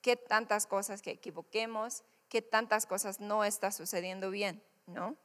qué 0.02 0.14
tantas 0.14 0.66
cosas 0.66 1.00
que 1.00 1.12
equivoquemos, 1.12 2.04
qué 2.28 2.42
tantas 2.42 2.84
cosas 2.84 3.18
no 3.18 3.42
está 3.42 3.72
sucediendo 3.72 4.28
bien, 4.28 4.62
¿no? 4.86 5.16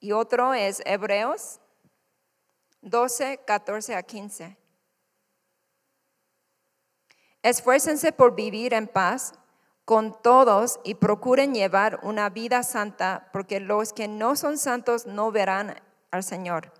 Y 0.00 0.12
otro 0.12 0.54
es 0.54 0.80
Hebreos 0.86 1.60
12, 2.80 3.40
14 3.46 3.96
a 3.96 4.02
15. 4.02 4.56
Esfuércense 7.42 8.12
por 8.12 8.34
vivir 8.34 8.72
en 8.72 8.88
paz 8.88 9.34
con 9.84 10.22
todos 10.22 10.80
y 10.84 10.94
procuren 10.94 11.52
llevar 11.52 12.00
una 12.02 12.30
vida 12.30 12.62
santa, 12.62 13.28
porque 13.34 13.60
los 13.60 13.92
que 13.92 14.08
no 14.08 14.36
son 14.36 14.56
santos 14.56 15.04
no 15.04 15.30
verán 15.30 15.82
al 16.10 16.24
Señor. 16.24 16.72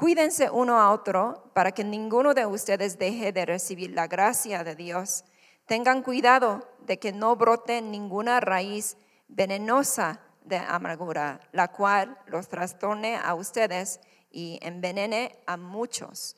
Cuídense 0.00 0.48
uno 0.48 0.80
a 0.80 0.92
otro 0.92 1.50
para 1.52 1.72
que 1.72 1.84
ninguno 1.84 2.32
de 2.32 2.46
ustedes 2.46 2.98
deje 2.98 3.32
de 3.32 3.44
recibir 3.44 3.90
la 3.90 4.06
gracia 4.06 4.64
de 4.64 4.74
Dios. 4.74 5.26
Tengan 5.66 6.02
cuidado 6.02 6.66
de 6.86 6.98
que 6.98 7.12
no 7.12 7.36
brote 7.36 7.82
ninguna 7.82 8.40
raíz 8.40 8.96
venenosa 9.28 10.22
de 10.42 10.56
amargura, 10.56 11.38
la 11.52 11.68
cual 11.68 12.18
los 12.28 12.48
trastorne 12.48 13.18
a 13.18 13.34
ustedes 13.34 14.00
y 14.30 14.58
envenene 14.62 15.44
a 15.46 15.58
muchos. 15.58 16.34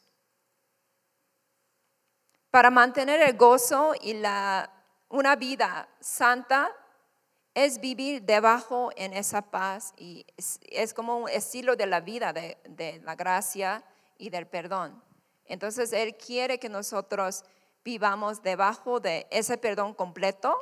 Para 2.51 2.69
mantener 2.69 3.21
el 3.21 3.37
gozo 3.37 3.93
y 4.01 4.15
la, 4.15 4.73
una 5.09 5.37
vida 5.37 5.89
santa 6.01 6.69
es 7.55 7.81
vivir 7.81 8.23
debajo 8.23 8.91
en 8.97 9.13
esa 9.13 9.43
paz 9.43 9.93
y 9.97 10.25
es, 10.37 10.95
como 10.95 11.19
un 11.19 11.29
estilo 11.29 11.77
de 11.77 11.87
la 11.87 12.01
vida, 12.01 12.33
de, 12.33 13.01
la 13.05 13.15
gracia 13.15 13.85
y 14.17 14.31
del 14.31 14.47
perdón. 14.47 15.03
Entonces 15.45 15.93
Él 15.93 16.17
quiere 16.17 16.59
que 16.59 16.69
nosotros 16.69 17.45
vivamos 17.85 18.43
debajo 18.43 19.01
de 19.01 19.27
ese 19.31 19.59
perdón 19.59 19.93
completo, 19.95 20.57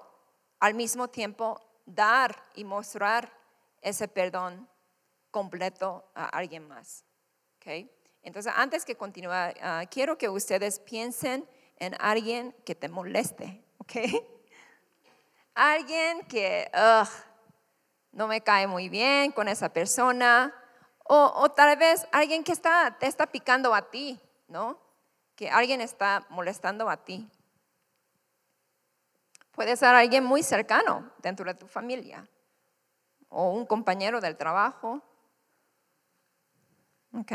al 0.59 0.75
mismo 0.75 1.09
tiempo 1.09 1.61
dar 1.87 2.43
y 2.55 2.65
mostrar 2.65 3.33
ese 3.83 4.09
perdón 4.09 4.69
completo 5.31 6.11
a 6.15 6.27
alguien 6.27 6.67
más. 6.67 7.05
Entonces, 8.23 8.53
antes 8.57 8.85
que 8.85 8.97
continúe, 8.97 9.31
ah, 9.31 9.85
quiero 9.91 10.19
que 10.19 10.29
ustedes 10.29 10.81
piensen 10.81 11.49
en 11.77 11.95
alguien 12.01 12.55
que 12.65 12.75
te 12.75 12.89
moleste, 12.89 13.63
¿ok? 13.79 13.93
Alguien 15.55 16.27
que 16.27 16.71
no 18.13 18.27
me 18.27 18.41
cae 18.41 18.67
muy 18.67 18.89
bien 18.89 19.33
con 19.33 19.49
esa 19.49 19.73
persona, 19.73 20.55
o, 21.05 21.51
tal 21.51 21.77
vez 21.77 22.07
alguien 22.13 22.45
que 22.45 22.53
está, 22.53 22.97
te 22.99 23.07
está 23.07 23.27
picando 23.27 23.75
a 23.75 23.91
ti, 23.91 24.21
¿no? 24.47 24.79
Que 25.35 25.51
alguien 25.51 25.81
está 25.81 26.25
molestando 26.31 26.89
a 26.89 26.99
ti. 26.99 27.29
Puede 29.51 29.77
ser 29.77 29.89
alguien 29.89 30.25
muy 30.25 30.45
cercano 30.45 31.11
dentro 31.19 31.45
de 31.45 31.55
tu 31.55 31.67
familia, 31.67 32.29
o 33.29 33.51
un 33.51 33.67
compañero 33.67 34.21
del 34.21 34.37
trabajo, 34.37 35.03
¿Ok? 37.13 37.33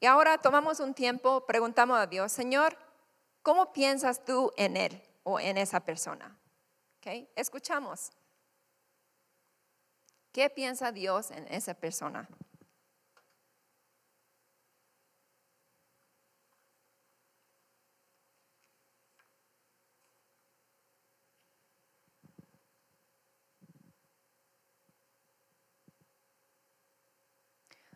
Y 0.00 0.06
ahora 0.06 0.38
tomamos 0.38 0.80
un 0.80 0.94
tiempo, 0.94 1.44
preguntamos 1.46 1.98
a 1.98 2.06
Dios, 2.06 2.32
Señor, 2.32 2.76
¿cómo 3.42 3.72
piensas 3.72 4.24
tú 4.24 4.50
en 4.56 4.76
Él 4.76 5.02
o 5.22 5.38
en 5.40 5.58
esa 5.58 5.80
persona? 5.80 6.36
¿Ok? 6.98 7.28
Escuchamos. 7.36 8.10
¿Qué 10.32 10.48
piensa 10.48 10.92
Dios 10.92 11.30
en 11.30 11.46
esa 11.48 11.74
persona? 11.74 12.28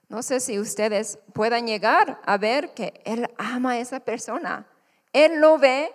No 0.09 0.23
sé 0.23 0.41
si 0.41 0.59
ustedes 0.61 1.19
puedan 1.33 1.67
llegar 1.67 2.21
a 2.25 2.39
ver 2.39 2.75
que 2.75 3.01
Él 3.05 3.29
ama 3.39 3.73
a 3.73 3.79
esa 3.79 4.01
persona. 4.01 4.67
Él 5.13 5.41
lo 5.41 5.59
ve 5.59 5.93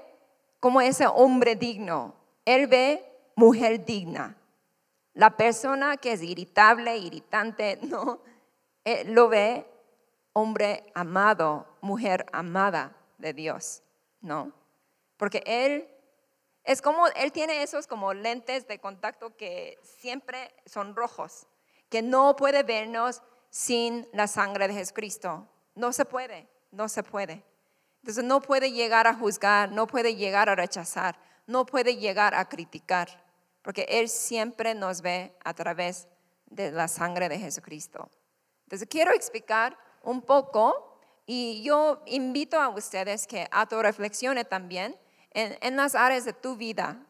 como 0.62 0.80
ese 0.80 1.08
hombre 1.08 1.58
digno. 1.58 2.16
Él 2.46 2.68
ve 2.68 3.04
mujer 3.36 3.84
digna. 3.84 4.38
La 5.14 5.36
persona 5.36 5.98
que 5.98 6.14
es 6.14 6.22
irritable, 6.22 6.96
irritante, 6.98 7.78
no. 7.82 8.22
Él 8.86 9.14
lo 9.14 9.28
ve 9.28 9.66
hombre 10.34 10.86
amado, 10.96 11.68
mujer 11.82 12.26
amada 12.32 12.96
de 13.18 13.34
Dios, 13.34 13.84
¿no? 14.22 14.54
Porque 15.18 15.44
Él 15.46 15.90
es 16.64 16.82
como, 16.82 17.08
Él 17.08 17.32
tiene 17.32 17.64
esos 17.64 17.88
como 17.88 18.14
lentes 18.14 18.68
de 18.68 18.80
contacto 18.80 19.36
que 19.36 19.78
siempre 19.84 20.54
son 20.66 20.96
rojos, 20.96 21.48
que 21.90 22.02
no 22.02 22.36
puede 22.36 22.64
vernos 22.64 23.22
sin 23.50 24.08
la 24.14 24.28
sangre 24.28 24.68
de 24.68 24.76
Jesucristo. 24.76 25.48
No 25.76 25.92
se 25.92 26.06
puede, 26.06 26.48
no 26.72 26.88
se 26.88 27.04
puede. 27.04 27.44
Entonces 28.02 28.24
no 28.24 28.42
puede 28.42 28.72
llegar 28.72 29.08
a 29.08 29.14
juzgar, 29.14 29.72
no 29.72 29.88
puede 29.88 30.16
llegar 30.16 30.50
a 30.50 30.56
rechazar, 30.56 31.18
no 31.48 31.66
puede 31.66 31.98
llegar 31.98 32.34
a 32.36 32.50
criticar, 32.50 33.24
porque 33.62 33.86
Él 33.90 34.10
siempre 34.10 34.74
nos 34.74 35.02
ve 35.02 35.36
a 35.44 35.54
través 35.54 36.08
de 36.48 36.72
la 36.72 36.88
sangre 36.88 37.30
de 37.30 37.40
Jesucristo. 37.40 38.10
Entonces 38.64 38.88
quiero 38.90 39.14
explicar 39.14 39.78
un 40.04 40.22
poco 40.22 40.98
y 41.26 41.62
yo 41.64 42.02
invito 42.08 42.60
a 42.60 42.70
ustedes 42.70 43.28
que 43.28 43.48
autorreflexionen 43.52 44.46
también 44.48 44.98
en, 45.32 45.76
las 45.78 45.96
áreas 45.96 46.26
de 46.26 46.34
tu 46.34 46.56
vida, 46.56 47.06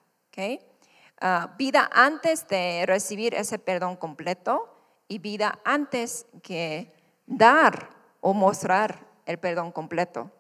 ah, 1.22 1.56
vida 1.58 1.90
antes 1.94 2.48
de 2.48 2.84
recibir 2.86 3.34
ese 3.34 3.58
perdón 3.58 3.96
completo, 3.96 4.72
y 5.12 5.20
vida 5.20 5.60
antes 5.66 6.26
que 6.42 6.94
dar 7.26 7.90
o 8.22 8.34
mostrar 8.34 9.06
el 9.26 9.38
perdón 9.40 9.74
completo. 9.74 10.32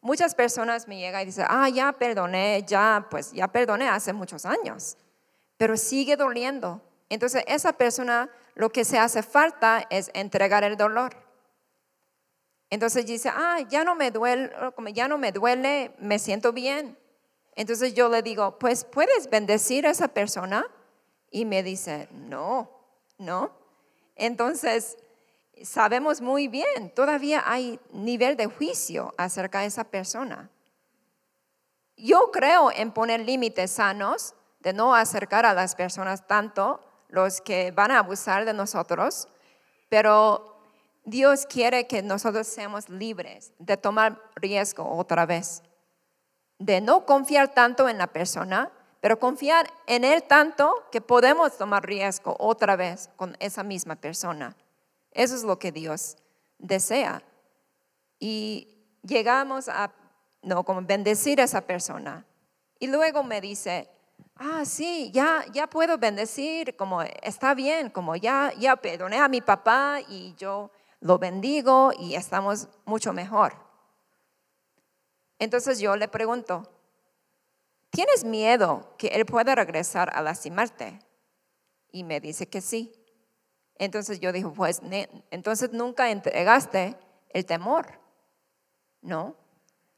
Muchas 0.00 0.34
personas 0.34 0.88
me 0.88 0.98
llegan 0.98 1.22
y 1.22 1.26
dicen, 1.26 1.46
ah, 1.48 1.68
ya 1.68 1.92
perdoné, 1.92 2.64
ya, 2.66 3.06
pues 3.10 3.32
ya 3.32 3.48
perdoné 3.48 3.88
hace 3.88 4.12
muchos 4.12 4.46
años, 4.46 4.96
pero 5.56 5.76
sigue 5.76 6.16
doliendo. 6.16 6.80
Entonces 7.10 7.44
esa 7.46 7.74
persona 7.74 8.30
lo 8.54 8.70
que 8.70 8.84
se 8.84 8.98
hace 8.98 9.22
falta 9.22 9.86
es 9.90 10.10
entregar 10.14 10.64
el 10.64 10.76
dolor. 10.76 11.14
Entonces 12.70 13.04
dice, 13.04 13.28
ah, 13.30 13.58
ya 13.68 13.84
no 13.84 13.94
me 13.94 14.10
duele, 14.10 14.50
ya 14.94 15.08
no 15.08 15.18
me 15.18 15.32
duele, 15.32 15.92
me 15.98 16.18
siento 16.18 16.52
bien. 16.52 16.96
Entonces 17.56 17.94
yo 17.94 18.08
le 18.08 18.22
digo, 18.22 18.58
pues 18.58 18.84
puedes 18.84 19.28
bendecir 19.28 19.86
a 19.86 19.90
esa 19.90 20.08
persona. 20.08 20.66
Y 21.32 21.44
me 21.44 21.62
dice, 21.62 22.08
no, 22.12 22.70
no. 23.18 23.52
Entonces 24.16 24.96
sabemos 25.64 26.20
muy 26.20 26.48
bien, 26.48 26.90
todavía 26.94 27.42
hay 27.46 27.78
nivel 27.92 28.36
de 28.36 28.46
juicio 28.46 29.14
acerca 29.16 29.60
de 29.60 29.66
esa 29.66 29.84
persona. 29.84 30.50
Yo 31.96 32.30
creo 32.32 32.70
en 32.72 32.92
poner 32.92 33.20
límites 33.20 33.72
sanos, 33.72 34.34
de 34.60 34.72
no 34.72 34.94
acercar 34.94 35.46
a 35.46 35.54
las 35.54 35.74
personas 35.74 36.26
tanto, 36.26 36.80
los 37.08 37.40
que 37.40 37.72
van 37.72 37.90
a 37.90 37.98
abusar 37.98 38.44
de 38.44 38.52
nosotros, 38.52 39.28
pero 39.88 40.56
Dios 41.04 41.46
quiere 41.46 41.86
que 41.86 42.02
nosotros 42.02 42.46
seamos 42.46 42.88
libres 42.88 43.52
de 43.58 43.76
tomar 43.76 44.20
riesgo 44.36 44.88
otra 44.88 45.26
vez, 45.26 45.62
de 46.58 46.80
no 46.80 47.06
confiar 47.06 47.52
tanto 47.54 47.88
en 47.88 47.98
la 47.98 48.06
persona, 48.06 48.70
pero 49.00 49.18
confiar 49.18 49.70
en 49.86 50.04
Él 50.04 50.22
tanto 50.22 50.86
que 50.92 51.00
podemos 51.00 51.56
tomar 51.56 51.84
riesgo 51.86 52.36
otra 52.38 52.76
vez 52.76 53.08
con 53.16 53.36
esa 53.40 53.62
misma 53.62 53.96
persona. 53.96 54.54
Eso 55.12 55.34
es 55.34 55.42
lo 55.42 55.58
que 55.58 55.72
Dios 55.72 56.16
desea. 56.58 57.22
Y 58.18 58.68
llegamos 59.02 59.68
a, 59.68 59.92
no, 60.42 60.64
como 60.64 60.82
bendecir 60.82 61.40
a 61.40 61.44
esa 61.44 61.62
persona. 61.62 62.26
Y 62.78 62.86
luego 62.86 63.22
me 63.22 63.40
dice, 63.40 63.90
ah, 64.36 64.64
sí, 64.64 65.10
ya, 65.12 65.44
ya 65.52 65.68
puedo 65.68 65.98
bendecir, 65.98 66.76
como 66.76 67.02
está 67.02 67.54
bien, 67.54 67.90
como 67.90 68.16
ya, 68.16 68.52
ya 68.58 68.76
perdoné 68.76 69.18
a 69.18 69.28
mi 69.28 69.40
papá 69.40 70.00
y 70.08 70.34
yo 70.36 70.70
lo 71.00 71.18
bendigo 71.18 71.92
y 71.98 72.14
estamos 72.14 72.68
mucho 72.84 73.12
mejor. 73.12 73.54
Entonces 75.38 75.78
yo 75.78 75.96
le 75.96 76.08
pregunto, 76.08 76.70
¿tienes 77.90 78.24
miedo 78.24 78.94
que 78.98 79.08
él 79.08 79.24
pueda 79.24 79.54
regresar 79.54 80.10
a 80.14 80.22
lastimarte? 80.22 80.98
Y 81.90 82.04
me 82.04 82.20
dice 82.20 82.46
que 82.48 82.60
sí. 82.60 82.92
Entonces 83.80 84.20
yo 84.20 84.30
dije, 84.30 84.46
pues, 84.46 84.82
entonces 85.30 85.72
nunca 85.72 86.10
entregaste 86.10 86.98
el 87.30 87.46
temor, 87.46 87.98
¿no? 89.00 89.34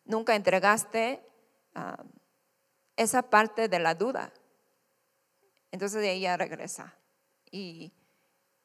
Nunca 0.04 0.36
entregaste 0.36 1.20
esa 2.94 3.22
parte 3.22 3.66
de 3.66 3.80
la 3.80 3.96
duda. 3.96 4.32
Entonces 5.72 6.04
ella 6.04 6.36
regresa 6.36 6.94
y, 7.50 7.92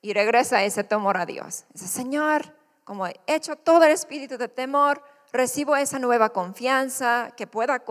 y 0.01 0.13
regresa 0.13 0.63
ese 0.63 0.83
temor 0.83 1.17
a 1.17 1.25
Dios. 1.25 1.65
Dice, 1.74 1.88
Señor, 1.88 2.53
como 2.83 3.07
he 3.07 3.19
hecho 3.25 3.55
todo 3.55 3.86
el 3.86 3.93
espíritu 3.93 4.38
de 4.38 4.50
temor, 4.50 5.01
recibo 5.31 5.75
esa 5.75 5.97
nueva 5.97 6.29
confianza 6.29 7.33
que 7.36 7.47
pueda 7.47 7.83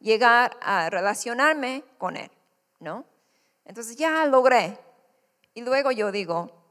llegar 0.00 0.54
a 0.60 0.90
relacionarme 0.90 1.82
con 1.96 2.18
Él, 2.18 2.30
¿no? 2.78 3.06
Entonces 3.64 3.96
ya 3.96 4.26
logré. 4.26 4.78
Y 5.54 5.62
luego 5.62 5.90
yo 5.90 6.12
digo, 6.12 6.63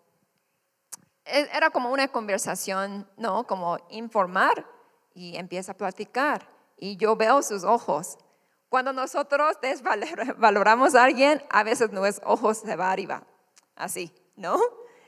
era 1.25 1.69
como 1.69 1.91
una 1.91 2.07
conversación, 2.07 3.09
¿no? 3.17 3.45
Como 3.47 3.77
informar 3.89 4.65
y 5.13 5.37
empieza 5.37 5.71
a 5.71 5.77
platicar. 5.77 6.47
Y 6.77 6.97
yo 6.97 7.15
veo 7.15 7.41
sus 7.41 7.63
ojos. 7.63 8.17
Cuando 8.69 8.91
nosotros 8.91 9.57
desvaloramos 9.61 10.95
a 10.95 11.03
alguien, 11.03 11.43
a 11.49 11.63
veces 11.63 11.91
nuestros 11.91 12.27
ojos 12.29 12.57
se 12.57 12.75
va 12.75 12.91
arriba, 12.91 13.23
así, 13.75 14.11
¿no? 14.35 14.59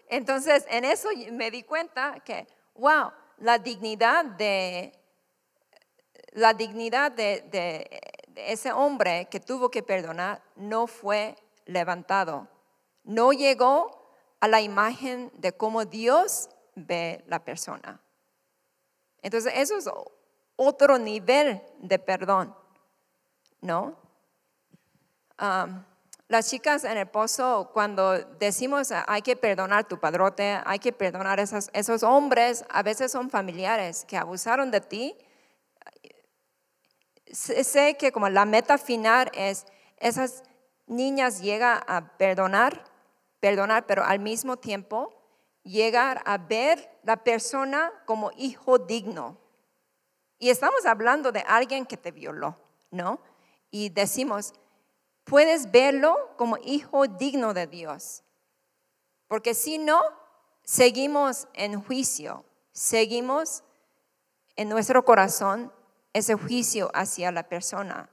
Entonces, 0.07 0.65
en 0.69 0.85
eso 0.85 1.09
me 1.31 1.49
di 1.49 1.63
cuenta 1.63 2.19
que, 2.23 2.47
wow, 2.75 3.11
la 3.39 3.57
dignidad 3.57 4.23
de, 4.23 4.93
la 6.33 6.53
dignidad 6.53 7.11
de 7.11 7.89
ese 8.35 8.71
hombre 8.71 9.27
que 9.31 9.39
tuvo 9.39 9.71
que 9.71 9.81
perdonar 9.81 10.43
no 10.55 10.85
fue 10.85 11.35
levantado. 11.65 12.47
No 13.03 13.33
llegó 13.33 14.04
a 14.39 14.47
la 14.47 14.61
imagen 14.61 15.31
de 15.35 15.53
cómo 15.53 15.85
Dios 15.85 16.49
ve 16.75 17.23
la 17.27 17.43
persona. 17.43 18.01
Entonces, 19.21 19.53
eso 19.55 19.77
es 19.77 19.89
otro 20.55 20.97
nivel 20.97 21.61
de 21.79 21.99
perdón, 21.99 22.55
¿no? 23.61 23.97
las 26.27 26.49
chicas 26.49 26.85
en 26.85 26.97
el 26.97 27.07
pozo, 27.07 27.69
cuando 27.73 28.17
decimos 28.17 28.91
hay 28.91 29.21
que 29.21 29.35
perdonar 29.35 29.87
tu 29.87 29.99
padrote, 29.99 30.59
hay 30.65 30.79
que 30.79 30.93
perdonar 30.93 31.39
esos, 31.39 31.69
esos 31.73 32.03
hombres, 32.03 32.65
a 32.69 32.83
veces 32.83 33.11
son 33.11 33.29
familiares 33.29 34.05
que 34.05 34.17
abusaron 34.17 34.71
de 34.71 34.81
ti. 34.81 35.17
Sé 37.31 37.97
que 37.97 38.11
como 38.11 38.29
la 38.29 38.45
meta 38.45 38.77
final 38.77 39.29
es, 39.33 39.65
esas 39.97 40.43
niñas 40.87 41.41
llegan 41.41 41.81
a 41.87 42.17
perdonar 42.17 42.83
perdonar, 43.45 43.86
pero 43.86 44.03
al 44.03 44.17
mismo 44.17 44.58
tiempo 44.58 45.13
llegar 45.62 46.23
a 46.25 46.39
ver 46.39 46.99
la 47.03 47.23
persona 47.23 47.93
como 48.08 48.31
hijo 48.36 48.79
digno. 48.79 49.38
Y 50.39 50.49
estamos 50.49 50.84
hablando 50.88 51.31
de 51.31 51.41
alguien 51.41 51.86
que 51.86 51.95
te 51.95 52.10
violó, 52.10 52.58
¿no? 52.89 53.19
Y 53.69 53.89
decimos, 53.89 54.55
puedes 55.25 55.69
verlo 55.69 56.17
como 56.38 56.58
hijo 56.58 57.05
digno 57.05 57.53
de 57.53 57.67
Dios. 57.67 58.23
Porque 59.27 59.53
si 59.53 59.77
no, 59.77 60.01
seguimos 60.63 61.47
en 61.53 61.79
juicio, 61.79 62.45
seguimos 62.71 63.63
en 64.55 64.69
nuestro 64.69 65.05
corazón 65.05 65.71
ese 66.13 66.34
juicio 66.34 66.89
hacia 66.95 67.31
la 67.31 67.47
persona. 67.47 68.10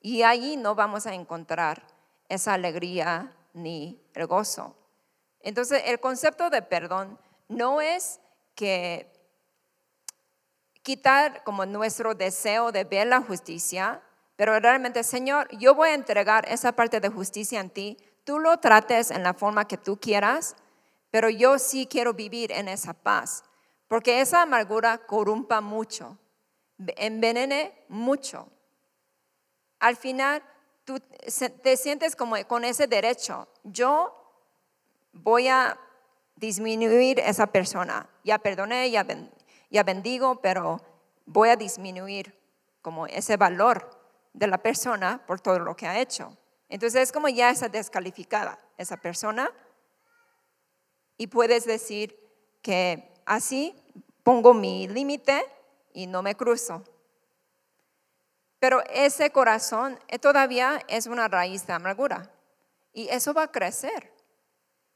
Y 0.00 0.24
allí 0.24 0.56
no 0.56 0.74
vamos 0.74 1.06
a 1.06 1.14
encontrar 1.14 1.86
esa 2.28 2.54
alegría, 2.54 3.36
ni 3.52 4.03
el 4.14 4.26
gozo. 4.26 4.76
Entonces, 5.40 5.82
el 5.86 6.00
concepto 6.00 6.48
de 6.50 6.62
perdón 6.62 7.18
no 7.48 7.80
es 7.80 8.20
que 8.54 9.12
quitar 10.82 11.42
como 11.44 11.66
nuestro 11.66 12.14
deseo 12.14 12.72
de 12.72 12.84
ver 12.84 13.06
la 13.06 13.20
justicia, 13.20 14.02
pero 14.36 14.58
realmente, 14.60 15.02
Señor, 15.04 15.48
yo 15.56 15.74
voy 15.74 15.90
a 15.90 15.94
entregar 15.94 16.46
esa 16.48 16.72
parte 16.72 17.00
de 17.00 17.08
justicia 17.08 17.60
en 17.60 17.70
ti, 17.70 17.96
tú 18.24 18.38
lo 18.38 18.58
trates 18.58 19.10
en 19.10 19.22
la 19.22 19.34
forma 19.34 19.66
que 19.66 19.78
tú 19.78 19.98
quieras, 19.98 20.56
pero 21.10 21.30
yo 21.30 21.58
sí 21.58 21.86
quiero 21.86 22.14
vivir 22.14 22.52
en 22.52 22.68
esa 22.68 22.92
paz, 22.92 23.44
porque 23.88 24.20
esa 24.20 24.42
amargura 24.42 24.98
corrumpa 25.06 25.60
mucho, 25.60 26.18
envenene 26.96 27.84
mucho. 27.88 28.48
Al 29.78 29.96
final, 29.96 30.42
tú 30.84 31.00
te 31.00 31.76
sientes 31.76 32.14
como 32.16 32.36
con 32.46 32.64
ese 32.64 32.86
derecho. 32.86 33.48
Yo 33.64 34.14
voy 35.12 35.48
a 35.48 35.78
disminuir 36.36 37.20
esa 37.20 37.46
persona. 37.46 38.08
Ya 38.22 38.38
perdoné, 38.38 38.90
ya, 38.90 39.06
ya 39.70 39.82
bendigo, 39.82 40.40
pero 40.40 40.80
voy 41.26 41.48
a 41.48 41.56
disminuir 41.56 42.38
como 42.82 43.06
ese 43.06 43.36
valor 43.36 43.90
de 44.32 44.46
la 44.46 44.58
persona 44.58 45.24
por 45.26 45.40
todo 45.40 45.58
lo 45.58 45.74
que 45.76 45.86
ha 45.86 45.98
hecho. 45.98 46.36
Entonces 46.68 47.02
es 47.02 47.12
como 47.12 47.28
ya 47.28 47.50
está 47.50 47.68
descalificada 47.68 48.58
esa 48.76 48.96
persona 48.96 49.50
y 51.16 51.28
puedes 51.28 51.64
decir 51.64 52.18
que 52.62 53.12
así 53.24 53.74
pongo 54.22 54.54
mi 54.54 54.88
límite 54.88 55.44
y 55.92 56.06
no 56.06 56.22
me 56.22 56.34
cruzo. 56.34 56.82
Pero 58.64 58.82
ese 58.88 59.30
corazón 59.30 59.98
eh, 60.08 60.18
todavía 60.18 60.80
es 60.88 61.06
una 61.06 61.28
raíz 61.28 61.66
de 61.66 61.74
amargura 61.74 62.30
y 62.94 63.08
eso 63.10 63.34
va 63.34 63.42
a 63.42 63.52
crecer. 63.52 64.10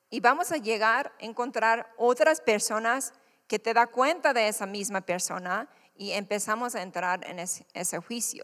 Y 0.09 0.21
vamos 0.21 0.53
a 0.53 0.57
llegar 0.57 1.13
a 1.21 1.25
encontrar 1.27 1.93
otras 1.99 2.41
personas 2.41 3.13
que 3.47 3.59
te 3.59 3.75
da 3.75 3.87
cuenta 3.87 4.33
de 4.33 4.49
esa 4.49 4.65
misma 4.65 5.03
persona 5.03 5.69
y 5.95 6.13
empezamos 6.13 6.75
a 6.77 6.81
entrar 6.81 7.29
en 7.29 7.41
ese, 7.41 7.67
ese 7.75 7.99
juicio, 7.99 8.43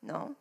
¿no? 0.00 0.34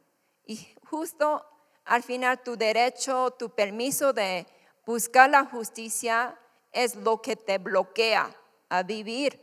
Y 0.44 0.74
justo 0.90 1.46
al 1.86 2.02
final 2.02 2.42
tu 2.42 2.58
derecho, 2.58 3.36
tu 3.38 3.54
permiso 3.54 4.12
de 4.12 4.48
buscar 4.88 5.30
la 5.30 5.46
justicia 5.46 6.36
es 6.72 6.96
lo 6.96 7.22
que 7.22 7.36
te 7.36 7.60
bloquea 7.60 8.36
a 8.70 8.82
vivir 8.82 9.40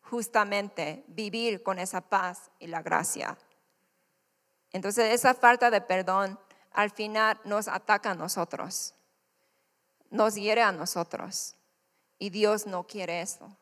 justamente, 0.00 1.04
vivir 1.08 1.62
con 1.62 1.78
esa 1.78 2.00
paz 2.00 2.50
y 2.58 2.68
la 2.68 2.80
gracia. 2.80 3.36
Entonces 4.72 5.12
esa 5.12 5.34
falta 5.34 5.70
de 5.70 5.80
perdón 5.80 6.38
al 6.72 6.90
final 6.90 7.40
nos 7.44 7.68
ataca 7.68 8.12
a 8.12 8.14
nosotros, 8.14 8.94
nos 10.10 10.34
hiere 10.34 10.62
a 10.62 10.72
nosotros. 10.72 11.54
Y 12.18 12.30
Dios 12.30 12.66
no 12.66 12.84
quiere 12.86 13.20
eso. 13.20 13.56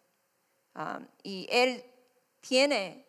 Um, 0.75 1.07
y 1.23 1.47
Él 1.51 1.85
tiene 2.41 3.07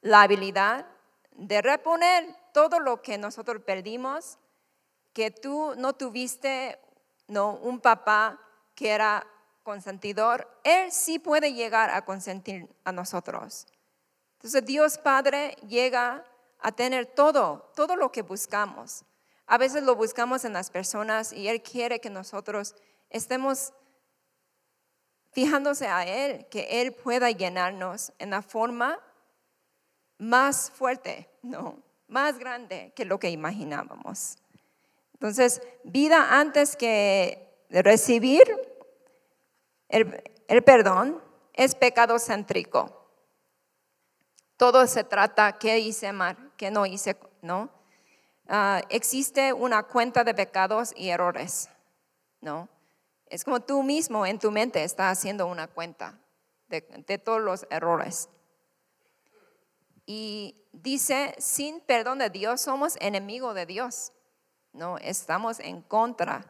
la 0.00 0.22
habilidad 0.22 0.86
de 1.32 1.62
reponer 1.62 2.36
todo 2.52 2.80
lo 2.80 3.00
que 3.02 3.18
nosotros 3.18 3.62
perdimos, 3.62 4.38
que 5.12 5.30
tú 5.30 5.74
no 5.76 5.92
tuviste 5.94 6.78
no, 7.28 7.54
un 7.54 7.80
papá 7.80 8.40
que 8.74 8.90
era 8.90 9.26
consentidor, 9.62 10.48
Él 10.64 10.90
sí 10.90 11.18
puede 11.18 11.52
llegar 11.52 11.90
a 11.90 12.04
consentir 12.04 12.68
a 12.84 12.92
nosotros. 12.92 13.66
Entonces 14.34 14.64
Dios 14.64 14.98
Padre 14.98 15.56
llega 15.68 16.24
a 16.62 16.72
tener 16.72 17.06
todo, 17.06 17.70
todo 17.74 17.96
lo 17.96 18.12
que 18.12 18.22
buscamos. 18.22 19.04
A 19.46 19.58
veces 19.58 19.82
lo 19.82 19.96
buscamos 19.96 20.44
en 20.44 20.52
las 20.52 20.70
personas 20.70 21.32
y 21.32 21.48
Él 21.48 21.62
quiere 21.62 22.00
que 22.00 22.10
nosotros 22.10 22.74
estemos 23.08 23.72
fijándose 25.32 25.86
a 25.86 26.06
Él, 26.06 26.46
que 26.50 26.82
Él 26.82 26.92
pueda 26.92 27.30
llenarnos 27.30 28.12
en 28.18 28.30
la 28.30 28.42
forma 28.42 29.00
más 30.18 30.70
fuerte, 30.70 31.28
no, 31.42 31.82
más 32.08 32.38
grande 32.38 32.92
que 32.94 33.04
lo 33.04 33.18
que 33.18 33.30
imaginábamos. 33.30 34.38
Entonces, 35.14 35.60
vida 35.84 36.38
antes 36.38 36.76
que 36.76 37.66
recibir 37.68 38.42
el, 39.88 40.62
perdón 40.64 41.22
es 41.52 41.74
pecado 41.74 42.18
céntrico. 42.18 42.96
Todo 44.56 44.86
se 44.86 45.04
trata 45.04 45.58
qué 45.58 45.78
hice 45.78 46.12
mal, 46.12 46.49
qué 46.60 46.70
no 46.70 46.84
hice, 46.84 47.16
¿no? 47.40 47.70
Ah, 48.46 48.82
existe 48.90 49.54
una 49.54 49.84
cuenta 49.84 50.24
de 50.24 50.34
pecados 50.34 50.92
y 50.94 51.08
errores, 51.08 51.70
¿no? 52.42 52.68
Es 53.24 53.44
como 53.44 53.60
tú 53.60 53.82
mismo 53.82 54.26
en 54.26 54.38
tu 54.38 54.50
mente 54.50 54.84
estás 54.84 55.16
haciendo 55.16 55.46
una 55.46 55.68
cuenta 55.68 56.18
de, 56.68 56.82
de 57.06 57.16
todos 57.16 57.40
los 57.40 57.66
errores. 57.70 58.28
Y 60.04 60.66
dice, 60.72 61.34
sin 61.38 61.80
perdón 61.80 62.18
de 62.18 62.28
Dios 62.28 62.60
somos 62.60 62.98
enemigos 63.00 63.54
de 63.54 63.64
Dios, 63.64 64.12
¿no? 64.74 64.98
Estamos 64.98 65.60
en 65.60 65.80
contra 65.80 66.44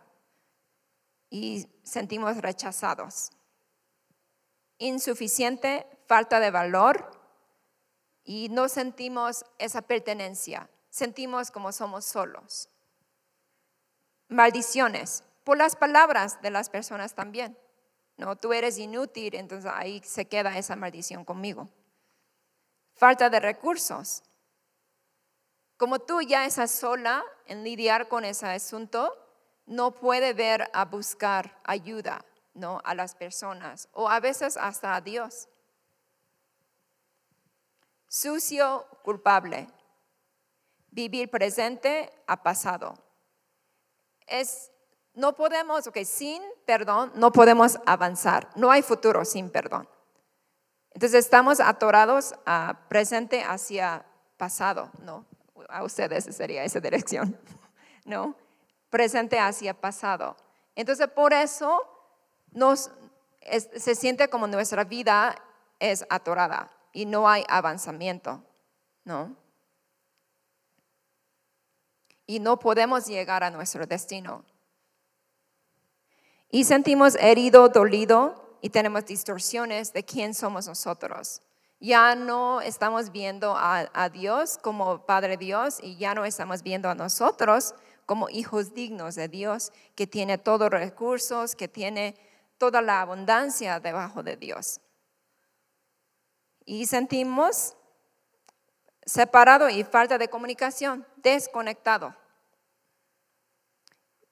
y 1.28 1.68
sentimos 1.84 2.36
rechazados. 2.38 3.30
Insuficiente, 4.78 5.86
falta 6.08 6.40
de 6.40 6.50
valor 6.50 7.19
y 8.24 8.48
no 8.50 8.68
sentimos 8.68 9.44
esa 9.58 9.82
pertenencia, 9.82 10.68
sentimos 10.90 11.50
como 11.50 11.72
somos 11.72 12.04
solos. 12.04 12.68
Maldiciones 14.28 15.24
por 15.44 15.56
las 15.56 15.76
palabras 15.76 16.40
de 16.42 16.50
las 16.50 16.70
personas 16.70 17.14
también. 17.14 17.58
No, 18.16 18.36
tú 18.36 18.52
eres 18.52 18.78
inútil, 18.78 19.34
entonces 19.34 19.70
ahí 19.74 20.02
se 20.04 20.26
queda 20.26 20.58
esa 20.58 20.76
maldición 20.76 21.24
conmigo. 21.24 21.68
Falta 22.94 23.30
de 23.30 23.40
recursos. 23.40 24.22
Como 25.78 25.98
tú 25.98 26.20
ya 26.20 26.44
estás 26.44 26.70
sola 26.70 27.24
en 27.46 27.64
lidiar 27.64 28.08
con 28.08 28.26
ese 28.26 28.46
asunto, 28.46 29.16
no 29.64 29.92
puede 29.92 30.34
ver 30.34 30.68
a 30.74 30.84
buscar 30.84 31.58
ayuda 31.64 32.24
¿no? 32.52 32.82
a 32.84 32.94
las 32.94 33.14
personas 33.14 33.88
o 33.92 34.08
a 34.10 34.20
veces 34.20 34.58
hasta 34.58 34.94
a 34.94 35.00
Dios. 35.00 35.48
Sucio, 38.10 38.88
culpable. 39.04 39.68
Vivir 40.90 41.30
presente 41.30 42.12
a 42.26 42.42
pasado. 42.42 42.98
Es, 44.26 44.72
no 45.14 45.36
podemos, 45.36 45.88
sin 46.04 46.42
perdón 46.66 47.12
no 47.14 47.30
podemos 47.30 47.78
avanzar. 47.86 48.50
No 48.56 48.72
hay 48.72 48.82
futuro 48.82 49.24
sin 49.24 49.48
perdón. 49.48 49.88
Entonces 50.90 51.24
estamos 51.24 51.60
atorados 51.60 52.34
a 52.46 52.80
presente 52.88 53.44
hacia 53.44 54.04
pasado, 54.36 54.90
¿no? 55.02 55.24
A 55.68 55.84
ustedes 55.84 56.24
sería 56.34 56.64
esa 56.64 56.80
dirección, 56.80 57.38
¿no? 58.04 58.34
presente 58.88 59.38
hacia 59.38 59.72
pasado. 59.72 60.36
Entonces, 60.74 61.06
por 61.06 61.32
eso 61.32 61.80
nos, 62.50 62.90
se 63.40 63.94
siente 63.94 64.28
como 64.28 64.48
nuestra 64.48 64.82
vida 64.82 65.36
es 65.78 66.04
atorada 66.10 66.72
y 66.92 67.06
no 67.06 67.28
hay 67.28 67.44
avanzamiento, 67.48 68.42
¿no? 69.04 69.36
Y 72.26 72.38
no 72.40 72.58
podemos 72.58 73.06
llegar 73.06 73.42
a 73.42 73.50
nuestro 73.50 73.86
destino. 73.86 74.44
Y 76.48 76.64
sentimos 76.64 77.16
herido, 77.16 77.68
dolido 77.68 78.58
y 78.60 78.70
tenemos 78.70 79.06
distorsiones 79.06 79.92
de 79.92 80.04
quién 80.04 80.34
somos 80.34 80.66
nosotros. 80.66 81.42
Ya 81.80 82.14
no 82.14 82.60
estamos 82.60 83.10
viendo 83.10 83.56
a, 83.56 83.88
a 83.94 84.08
Dios 84.08 84.58
como 84.58 85.06
Padre 85.06 85.36
Dios 85.36 85.78
y 85.82 85.96
ya 85.96 86.14
no 86.14 86.24
estamos 86.24 86.62
viendo 86.62 86.90
a 86.90 86.94
nosotros 86.94 87.74
como 88.10 88.28
hijos 88.28 88.74
dignos 88.74 89.14
de 89.14 89.28
Dios, 89.28 89.72
que 89.94 90.08
tiene 90.08 90.36
todos 90.36 90.68
los 90.70 90.80
recursos, 90.80 91.54
que 91.54 91.68
tiene 91.68 92.16
toda 92.58 92.82
la 92.82 93.02
abundancia 93.02 93.78
debajo 93.78 94.24
de 94.24 94.36
Dios. 94.36 94.80
Y 96.70 96.86
sentimos 96.86 97.74
separado 99.04 99.68
y 99.68 99.82
falta 99.82 100.18
de 100.18 100.28
comunicación, 100.28 101.04
desconectado. 101.16 102.14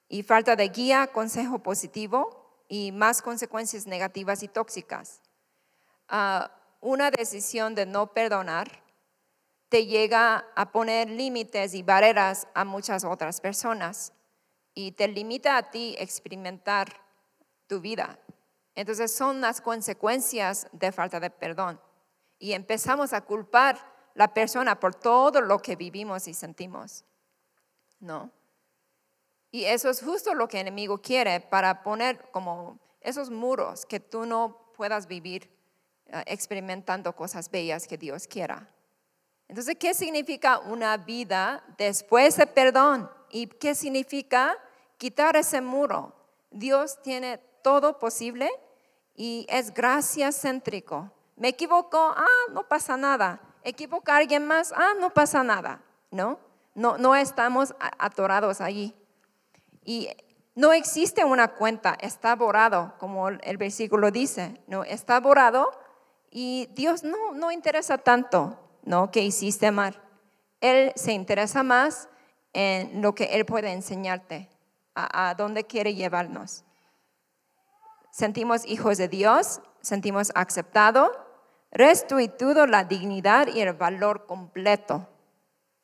Y 0.07 0.23
falta 0.23 0.55
de 0.55 0.69
guía, 0.69 1.07
consejo 1.07 1.59
positivo 1.59 2.63
y 2.69 2.93
más 2.93 3.21
consecuencias 3.21 3.87
negativas 3.87 4.41
y 4.41 4.47
tóxicas. 4.47 5.19
Ah, 6.07 6.49
una 6.79 7.11
decisión 7.11 7.75
de 7.75 7.85
no 7.85 8.13
perdonar 8.13 8.85
te 9.67 9.85
llega 9.85 10.47
a 10.55 10.71
poner 10.71 11.09
límites 11.09 11.73
y 11.73 11.83
barreras 11.83 12.47
a 12.53 12.63
muchas 12.63 13.03
otras 13.03 13.41
personas 13.41 14.13
y 14.73 14.93
te 14.93 15.09
limita 15.09 15.57
a 15.57 15.71
ti 15.71 15.93
experimentar 15.99 17.01
tu 17.67 17.81
vida. 17.81 18.17
Entonces 18.75 19.13
son 19.13 19.41
las 19.41 19.59
consecuencias 19.59 20.67
de 20.71 20.93
falta 20.93 21.19
de 21.19 21.31
perdón. 21.31 21.81
Y 22.39 22.53
empezamos 22.53 23.13
a 23.13 23.21
culpar 23.21 23.77
la 24.15 24.33
persona 24.33 24.79
por 24.79 24.95
todo 24.95 25.41
lo 25.41 25.59
que 25.59 25.75
vivimos 25.75 26.27
y 26.27 26.33
sentimos. 26.33 27.05
¿No? 27.99 28.31
Y 29.51 29.65
eso 29.65 29.89
es 29.89 30.01
justo 30.01 30.33
lo 30.33 30.47
que 30.47 30.57
el 30.57 30.67
enemigo 30.67 30.99
quiere 30.99 31.39
para 31.41 31.83
poner 31.83 32.29
como 32.31 32.79
esos 33.01 33.29
muros 33.29 33.85
que 33.85 33.99
tú 33.99 34.25
no 34.25 34.71
puedas 34.75 35.07
vivir 35.07 35.49
eh, 36.05 36.23
experimentando 36.27 37.15
cosas 37.15 37.49
bellas 37.49 37.87
que 37.87 37.97
Dios 37.97 38.27
quiera. 38.27 38.69
Entonces, 39.47 39.75
¿qué 39.79 39.93
significa 39.93 40.59
una 40.59 40.95
vida 40.97 41.63
después 41.77 42.37
de 42.37 42.45
perdón? 42.45 43.09
¿Y 43.31 43.47
qué 43.47 43.73
significa 43.73 44.55
quitar 44.97 45.35
ese 45.35 45.61
muro? 45.61 46.13
Dios 46.51 47.01
tiene 47.01 47.39
todo 47.63 47.97
posible 47.97 48.49
y 49.15 49.45
es 49.49 49.73
gracia 49.73 50.31
céntrico. 50.31 51.11
Me 51.39 51.47
equivoco, 51.49 51.97
ah, 51.97 52.51
no 52.51 52.67
pasa 52.67 52.95
nada. 52.95 53.41
Equivoca 53.63 54.13
a 54.13 54.17
alguien 54.17 54.45
más, 54.45 54.71
ah, 54.75 54.93
no 54.99 55.09
pasa 55.09 55.43
nada. 55.43 55.81
¿No? 56.11 56.39
No, 56.75 56.97
no 56.97 57.15
estamos 57.15 57.73
atorados 57.97 58.61
allí. 58.61 58.95
Y 59.83 60.09
no 60.53 60.73
existe 60.73 61.25
una 61.25 61.47
cuenta, 61.49 61.97
está 61.99 62.35
borrado, 62.35 62.93
como 62.99 63.29
el 63.29 63.57
versículo 63.57 64.11
dice, 64.11 64.61
no, 64.67 64.83
está 64.83 65.19
borrado 65.19 65.71
y 66.29 66.69
Dios 66.73 67.03
no, 67.03 67.33
no 67.33 67.51
interesa 67.51 67.97
tanto 67.97 68.57
¿no? 68.83 69.11
Que 69.11 69.21
hiciste 69.21 69.71
mal. 69.71 70.01
Él 70.61 70.91
se 70.95 71.13
interesa 71.13 71.63
más 71.63 72.09
en 72.53 73.01
lo 73.01 73.15
que 73.15 73.25
Él 73.25 73.45
puede 73.45 73.71
enseñarte, 73.71 74.49
a, 74.95 75.33
dónde 75.35 75.65
quiere 75.65 75.95
llevarnos. 75.95 76.65
Sentimos 78.11 78.65
hijos 78.65 78.97
de 78.97 79.07
Dios, 79.07 79.61
sentimos 79.81 80.31
aceptado, 80.35 81.11
restituido 81.71 82.65
la 82.65 82.83
dignidad 82.83 83.47
y 83.47 83.61
el 83.61 83.73
valor 83.73 84.25
completo. 84.25 85.07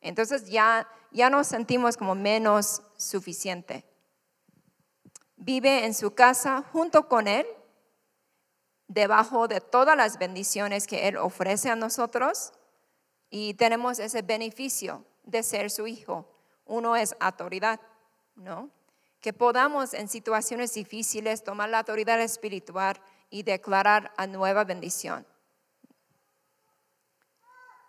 Entonces 0.02 0.48
ya, 0.48 0.88
ya 1.12 1.30
nos 1.30 1.48
sentimos 1.48 1.98
como 1.98 2.16
menos 2.16 2.82
suficiente. 2.98 3.86
Vive 5.36 5.86
en 5.86 5.94
su 5.94 6.14
casa 6.16 6.64
junto 6.72 7.08
con 7.08 7.28
Él, 7.28 7.46
debajo 8.88 9.48
de 9.48 9.62
todas 9.62 9.98
las 9.98 10.18
bendiciones 10.20 10.88
que 10.88 11.08
Él 11.08 11.18
ofrece 11.18 11.70
a 11.70 11.76
nosotros 11.76 12.54
y 13.30 13.56
tenemos 13.56 14.00
ese 14.00 14.22
beneficio 14.22 15.04
de 15.24 15.44
ser 15.44 15.72
su 15.72 15.88
hijo. 15.88 16.32
Uno 16.66 16.96
es 16.96 17.16
autoridad, 17.20 17.80
¿no? 18.36 18.70
Que 19.20 19.34
podamos 19.34 19.94
en 19.94 20.08
situaciones 20.08 20.74
difíciles 20.74 21.44
tomar 21.44 21.70
la 21.70 21.80
autoridad 21.80 22.22
espiritual 22.22 23.02
y 23.30 23.44
declarar 23.44 24.14
a 24.18 24.28
nueva 24.28 24.64
bendición. 24.64 25.26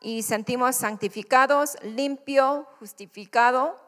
Y 0.01 0.23
sentimos 0.23 0.77
santificados, 0.77 1.77
limpio, 1.83 2.67
justificado 2.79 3.81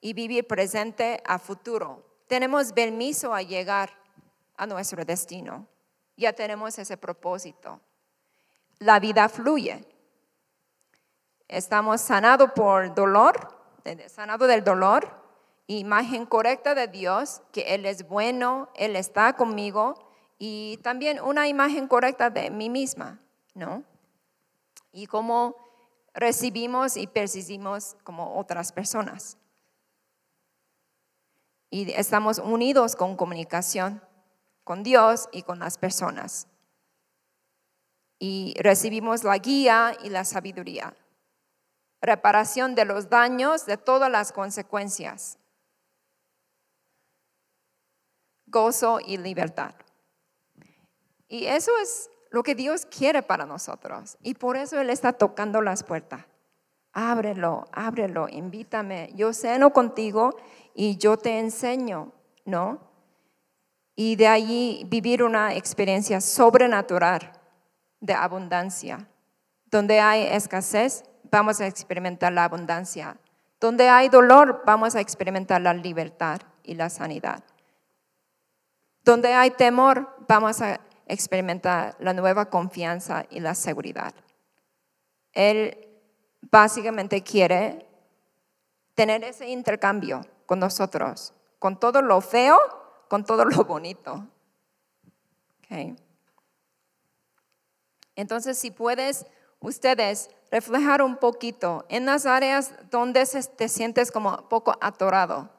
y 0.00 0.12
vivir 0.12 0.46
presente 0.46 1.22
a 1.24 1.38
futuro. 1.38 2.04
Tenemos 2.26 2.72
permiso 2.72 3.34
a 3.34 3.42
llegar 3.42 3.90
a 4.56 4.66
nuestro 4.66 5.04
destino. 5.04 5.66
Ya 6.16 6.32
tenemos 6.32 6.78
ese 6.78 6.96
propósito. 6.96 7.80
La 8.78 9.00
vida 9.00 9.28
fluye 9.28 9.86
estamos 11.48 12.00
sanados 12.00 12.50
por 12.52 12.94
dolor, 12.94 13.48
sanado 14.08 14.46
del 14.46 14.64
dolor, 14.64 15.08
imagen 15.66 16.26
correcta 16.26 16.74
de 16.74 16.88
Dios, 16.88 17.42
que 17.52 17.74
Él 17.74 17.86
es 17.86 18.08
bueno, 18.08 18.70
Él 18.74 18.96
está 18.96 19.34
conmigo, 19.34 19.94
y 20.38 20.78
también 20.82 21.20
una 21.20 21.48
imagen 21.48 21.86
correcta 21.86 22.30
de 22.30 22.50
mí 22.50 22.68
misma, 22.68 23.20
¿no? 23.54 23.82
Y 24.94 25.06
cómo 25.06 25.54
recibimos 26.14 26.96
y 26.96 27.06
percibimos 27.06 27.96
como 28.02 28.38
otras 28.38 28.72
personas. 28.72 29.36
Y 31.68 31.92
estamos 31.92 32.38
unidos 32.38 32.96
con 32.96 33.14
comunicación 33.14 34.00
con 34.64 34.82
Dios 34.82 35.28
y 35.30 35.42
con 35.42 35.58
las 35.58 35.78
personas. 35.78 36.48
Y 38.18 38.54
recibimos 38.58 39.22
la 39.22 39.36
guía 39.38 39.96
y 40.02 40.08
la 40.08 40.24
sabiduría. 40.24 40.96
Reparación 42.00 42.74
de 42.74 42.86
los 42.86 43.08
daños, 43.10 43.66
de 43.66 43.76
todas 43.76 44.10
las 44.10 44.32
consecuencias. 44.32 45.38
Gozo 48.46 49.00
y 49.04 49.18
libertad. 49.18 49.74
Y 51.28 51.46
eso 51.46 51.72
es 51.78 52.08
lo 52.34 52.42
que 52.42 52.56
Dios 52.56 52.84
quiere 52.84 53.22
para 53.22 53.46
nosotros. 53.46 54.18
Y 54.20 54.34
por 54.34 54.56
eso 54.56 54.80
Él 54.80 54.90
está 54.90 55.12
tocando 55.12 55.62
las 55.62 55.84
puertas. 55.84 56.24
Ábrelo, 56.92 57.68
ábrelo, 57.70 58.28
invítame. 58.28 59.12
Yo 59.14 59.32
ceno 59.32 59.72
contigo 59.72 60.36
y 60.74 60.96
yo 60.96 61.16
te 61.16 61.38
enseño, 61.38 62.10
¿no? 62.44 62.80
Y 63.94 64.16
de 64.16 64.26
allí 64.26 64.84
vivir 64.88 65.22
una 65.22 65.54
experiencia 65.54 66.20
sobrenatural 66.20 67.30
de 68.00 68.14
abundancia. 68.14 69.06
Donde 69.66 70.00
hay 70.00 70.22
escasez, 70.22 71.04
vamos 71.30 71.60
a 71.60 71.68
experimentar 71.68 72.32
la 72.32 72.46
abundancia. 72.46 73.16
Donde 73.60 73.88
hay 73.88 74.08
dolor, 74.08 74.64
vamos 74.66 74.96
a 74.96 75.00
experimentar 75.00 75.60
la 75.60 75.72
libertad 75.72 76.40
y 76.64 76.74
la 76.74 76.90
sanidad. 76.90 77.44
Donde 79.04 79.32
hay 79.34 79.52
temor, 79.52 80.16
vamos 80.26 80.60
a 80.60 80.80
experimentar 81.06 81.96
la 81.98 82.12
nueva 82.12 82.50
confianza 82.50 83.26
y 83.30 83.40
la 83.40 83.54
seguridad. 83.54 84.14
Él 85.32 85.88
básicamente 86.50 87.22
quiere 87.22 87.86
tener 88.94 89.24
ese 89.24 89.48
intercambio 89.48 90.22
con 90.46 90.58
nosotros, 90.60 91.34
con 91.58 91.78
todo 91.78 92.02
lo 92.02 92.20
feo, 92.20 92.58
con 93.08 93.24
todo 93.24 93.44
lo 93.44 93.64
bonito. 93.64 94.26
Entonces, 98.16 98.58
si 98.58 98.70
puedes 98.70 99.26
ustedes 99.60 100.30
reflejar 100.50 101.02
un 101.02 101.16
poquito 101.16 101.84
en 101.88 102.06
las 102.06 102.26
áreas 102.26 102.72
donde 102.90 103.26
te 103.56 103.68
sientes 103.68 104.12
como 104.12 104.48
poco 104.48 104.76
atorado, 104.80 105.50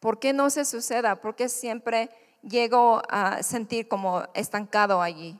¿por 0.00 0.18
qué 0.18 0.32
no 0.32 0.48
se 0.48 0.64
suceda? 0.64 1.20
¿Por 1.20 1.34
qué 1.34 1.48
siempre 1.48 2.08
llego 2.42 3.02
a 3.08 3.42
sentir 3.42 3.88
como 3.88 4.24
estancado 4.34 5.00
allí? 5.02 5.38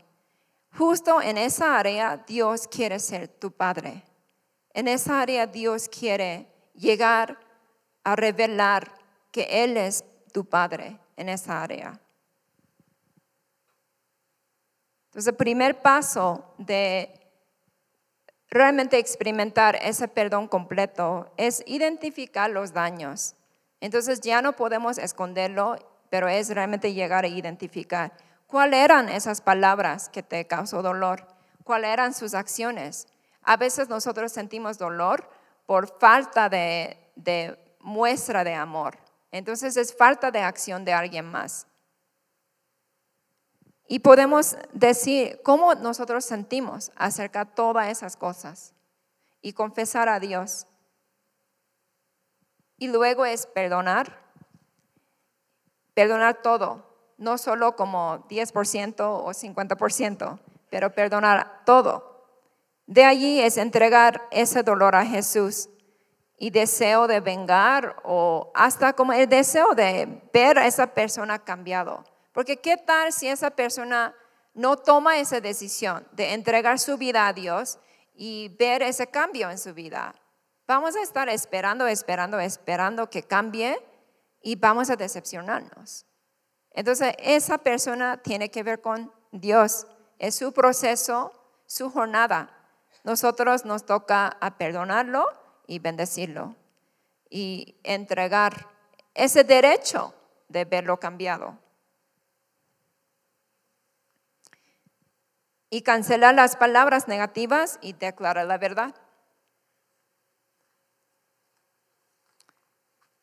Justo 0.77 1.21
en 1.23 1.39
esa 1.39 1.79
área 1.79 2.17
Dios 2.27 2.69
quiere 2.69 2.99
ser 2.99 3.29
tu 3.29 3.51
Padre. 3.51 4.03
En 4.75 4.89
esa 4.89 5.21
área 5.21 5.47
Dios 5.47 5.89
quiere 5.89 6.47
llegar 6.75 7.39
a 8.05 8.17
revelar 8.17 8.93
que 9.33 9.65
Él 9.65 9.77
es 9.77 10.05
tu 10.33 10.45
Padre 10.45 10.99
en 11.17 11.29
esa 11.29 11.63
área. 11.63 12.01
Entonces, 15.07 15.29
el 15.29 15.37
primer 15.37 15.83
paso 15.83 16.55
de 16.59 17.19
realmente 18.51 18.99
experimentar 18.99 19.77
ese 19.83 20.09
perdón 20.09 20.49
completo 20.49 21.33
es 21.37 21.63
identificar 21.67 22.51
los 22.51 22.73
daños. 22.73 23.35
Entonces 23.81 24.21
ya 24.21 24.43
no 24.43 24.55
podemos 24.55 24.99
esconderlo, 24.99 25.77
pero 26.11 26.29
es 26.29 26.49
realmente 26.51 26.93
llegar 26.93 27.25
a 27.25 27.29
identificar 27.29 28.13
cuáles 28.47 28.81
eran 28.81 29.09
esas 29.09 29.41
palabras 29.41 30.09
que 30.09 30.23
te 30.23 30.47
causó 30.47 30.83
dolor, 30.83 31.27
cuáles 31.65 31.91
eran 31.91 32.15
sus 32.15 32.35
acciones. 32.35 33.07
A 33.43 33.57
veces 33.57 33.89
nosotros 33.89 34.33
sentimos 34.33 34.79
dolor 34.79 35.29
por 35.67 35.99
falta 35.99 36.49
de, 36.49 36.99
de 37.15 37.59
muestra 37.81 38.45
de 38.45 38.55
amor. 38.55 38.99
Entonces 39.31 39.77
es 39.77 39.95
falta 39.95 40.31
de 40.31 40.41
acción 40.41 40.85
de 40.85 40.93
alguien 40.93 41.27
más. 41.27 41.67
Y 43.87 44.01
podemos 44.01 44.57
decir 44.73 45.41
cómo 45.43 45.75
nosotros 45.75 46.25
sentimos 46.25 46.93
acerca 46.95 47.47
de 47.47 47.53
todas 47.53 47.89
esas 47.89 48.17
cosas 48.17 48.75
y 49.41 49.55
confesar 49.55 50.11
a 50.11 50.21
Dios. 50.21 50.67
Y 52.77 52.89
luego 52.89 53.25
es 53.25 53.47
perdonar. 53.47 54.28
Perdonar 55.99 56.43
todo, 56.43 56.85
no 57.17 57.39
solo 57.39 57.75
como 57.75 58.25
10% 58.29 59.01
o 59.01 59.31
50%, 59.31 60.39
pero 60.71 60.93
perdonar 60.93 61.65
todo. 61.65 62.25
De 62.87 63.05
allí 63.05 63.41
es 63.41 63.57
entregar 63.57 64.23
ese 64.31 64.63
dolor 64.63 64.95
a 64.95 65.05
Jesús 65.05 65.69
y 66.37 66.51
deseo 66.51 67.09
de 67.09 67.19
vengar 67.19 67.97
o 68.05 68.53
hasta 68.55 68.93
como 68.93 69.13
el 69.13 69.29
deseo 69.29 69.75
de 69.75 70.23
ver 70.33 70.61
a 70.61 70.69
esa 70.69 70.87
persona 70.87 71.41
cambiado. 71.41 72.05
Porque 72.31 72.59
qué 72.59 72.77
tal 72.77 73.13
si 73.13 73.27
esa 73.27 73.51
persona 73.51 74.15
no 74.55 74.77
toma 74.77 75.19
esa 75.19 75.41
decisión 75.41 76.07
de 76.13 76.33
entregar 76.33 76.79
su 76.79 76.97
vida 76.97 77.27
a 77.27 77.33
Dios 77.33 77.81
y 78.15 78.55
ver 78.57 78.83
ese 78.83 79.09
cambio 79.09 79.51
en 79.51 79.59
su 79.59 79.75
vida. 79.75 80.15
Vamos 80.69 80.95
a 80.95 81.03
estar 81.03 81.29
esperando, 81.29 81.89
esperando, 81.89 82.39
esperando 82.39 83.11
que 83.11 83.25
cambie 83.25 83.81
y 84.43 84.57
vamos 84.57 84.91
a 84.91 84.97
decepcionarnos. 84.97 86.07
Entonces, 86.71 87.15
esa 87.19 87.59
persona 87.59 88.19
tiene 88.19 88.51
que 88.51 88.63
ver 88.63 88.81
con 88.81 89.13
Dios. 89.33 89.87
Es 90.19 90.37
su 90.37 90.53
proceso, 90.53 91.33
su 91.67 91.91
jornada. 91.91 92.51
Nosotros 93.05 93.65
nos 93.65 93.85
toca 93.85 94.37
a 94.41 94.59
perdonarlo 94.59 95.27
y 95.67 95.79
bendecirlo 95.79 96.55
y 97.31 97.77
entregar 97.83 98.69
ese 99.15 99.45
derecho 99.45 100.15
de 100.49 100.65
verlo 100.65 100.99
cambiado. 100.99 101.59
Y 105.71 105.83
cancelar 105.83 106.35
las 106.35 106.57
palabras 106.57 107.09
negativas 107.09 107.79
y 107.83 107.93
declarar 107.93 108.47
la 108.47 108.57
verdad. 108.57 108.95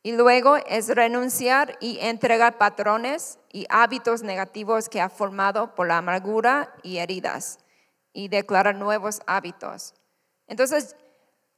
Y 0.06 0.12
luego 0.12 0.58
es 0.68 0.89
renunciar 0.89 1.80
y 1.80 1.98
entregar 2.00 2.60
patrones 2.60 3.39
y 3.52 3.65
hábitos 3.72 4.22
negativos 4.22 4.88
que 4.88 5.02
ha 5.02 5.10
formado 5.10 5.74
por 5.74 5.88
la 5.88 5.98
amargura 5.98 6.72
y 6.84 7.00
heridas 7.00 7.58
y 8.13 8.28
declarar 8.28 8.76
nuevos 8.76 9.22
hábitos. 9.26 9.96
Entonces, 10.46 10.96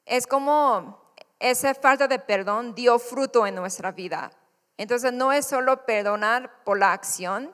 es 0.06 0.28
como 0.28 0.98
esa 1.40 1.74
falta 1.74 2.08
de 2.08 2.20
perdón 2.20 2.74
dio 2.74 3.00
fruto 3.00 3.46
en 3.46 3.56
nuestra 3.56 3.92
vida. 3.92 4.32
Entonces 4.78 5.12
no 5.12 5.34
es 5.34 5.46
solo 5.46 5.86
perdonar 5.86 6.64
por 6.64 6.80
la 6.80 6.94
acción, 6.94 7.54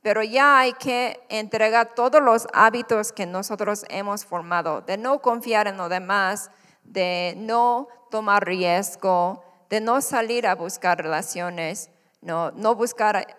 pero 0.00 0.22
ya 0.22 0.60
hay 0.60 0.72
que 0.72 1.20
entregar 1.28 1.94
todos 1.94 2.22
los 2.22 2.48
hábitos 2.54 3.12
que 3.12 3.26
nosotros 3.26 3.84
hemos 3.90 4.24
formado, 4.24 4.80
de 4.80 4.96
no 4.96 5.20
confiar 5.20 5.66
en 5.66 5.76
los 5.76 5.90
demás, 5.90 6.50
de 6.82 7.34
no 7.36 7.88
tomar 8.10 8.46
riesgo, 8.46 9.49
de 9.70 9.80
no 9.80 10.00
salir 10.00 10.46
a 10.46 10.56
buscar 10.56 11.00
relaciones, 11.00 11.90
no, 12.20 12.50
no 12.50 12.74
buscar 12.74 13.36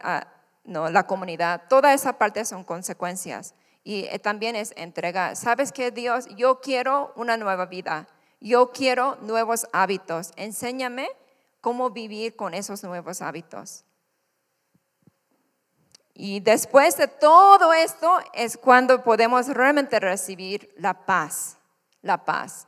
no, 0.63 0.89
la 0.89 1.06
comunidad. 1.06 1.63
Toda 1.70 1.94
esa 1.94 2.13
parte 2.13 2.46
son 2.46 2.63
consecuencias. 2.63 3.54
Y 3.84 4.06
eh, 4.06 4.20
también 4.20 4.56
es 4.56 4.74
entregar. 4.78 5.36
¿Sabes 5.36 5.72
qué, 5.72 5.91
Dios? 5.91 6.28
Yo 6.38 6.62
quiero 6.62 7.13
una 7.15 7.36
nueva 7.36 7.65
vida. 7.65 8.08
Yo 8.39 8.72
quiero 8.72 9.17
nuevos 9.22 9.67
hábitos. 9.74 10.32
Enséñame 10.38 11.10
cómo 11.60 11.89
vivir 11.89 12.36
con 12.36 12.54
esos 12.54 12.84
nuevos 12.84 13.22
hábitos. 13.22 13.84
Y 16.13 16.39
después 16.39 16.98
de 16.98 17.08
todo 17.08 17.74
esto 17.74 18.20
es 18.34 18.56
cuando 18.56 19.04
podemos 19.04 19.48
realmente 19.48 20.00
recibir 20.00 20.74
la 20.78 21.06
paz, 21.06 21.58
la 22.02 22.24
paz. 22.24 22.67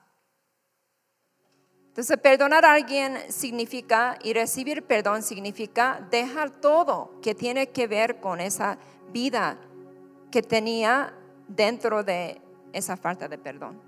Entonces, 1.93 2.17
perdonar 2.17 2.65
a 2.65 2.73
alguien 2.73 3.15
significa, 3.29 4.17
y 4.23 4.33
recibir 4.33 4.81
perdón 4.81 5.21
significa 5.21 6.07
dejar 6.09 6.49
todo 6.49 7.21
que 7.21 7.35
tiene 7.35 7.69
que 7.69 7.85
ver 7.85 8.19
con 8.19 8.41
esa 8.41 8.79
vida 9.11 9.59
que 10.31 10.41
tenía 10.41 11.13
dentro 11.47 12.03
de 12.03 12.41
esa 12.71 12.97
falta 12.97 13.27
de 13.27 13.37
perdón 13.37 13.79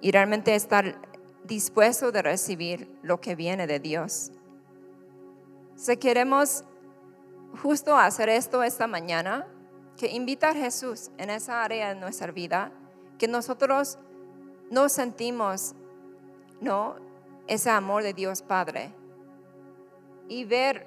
y 0.00 0.10
realmente 0.10 0.54
estar 0.54 0.96
dispuesto 1.44 2.10
de 2.10 2.22
recibir 2.22 2.98
lo 3.02 3.20
que 3.20 3.34
viene 3.34 3.66
de 3.66 3.78
Dios. 3.78 4.32
Si 5.76 5.98
queremos 5.98 6.64
justo 7.62 7.94
hacer 7.94 8.30
esto 8.30 8.62
esta 8.62 8.86
mañana, 8.86 9.46
que 9.98 10.10
invitar 10.10 10.56
a 10.56 10.60
Jesús 10.60 11.10
en 11.18 11.28
esa 11.28 11.62
área 11.62 11.90
de 11.90 12.00
nuestra 12.00 12.32
vida, 12.32 12.72
que 13.18 13.28
nosotros 13.28 13.98
no 14.70 14.88
sentimos, 14.88 15.74
¿no? 16.64 16.96
Ese 17.46 17.70
amor 17.70 18.02
de 18.02 18.14
Dios 18.14 18.42
Padre. 18.42 18.92
Y 20.28 20.44
ver, 20.44 20.86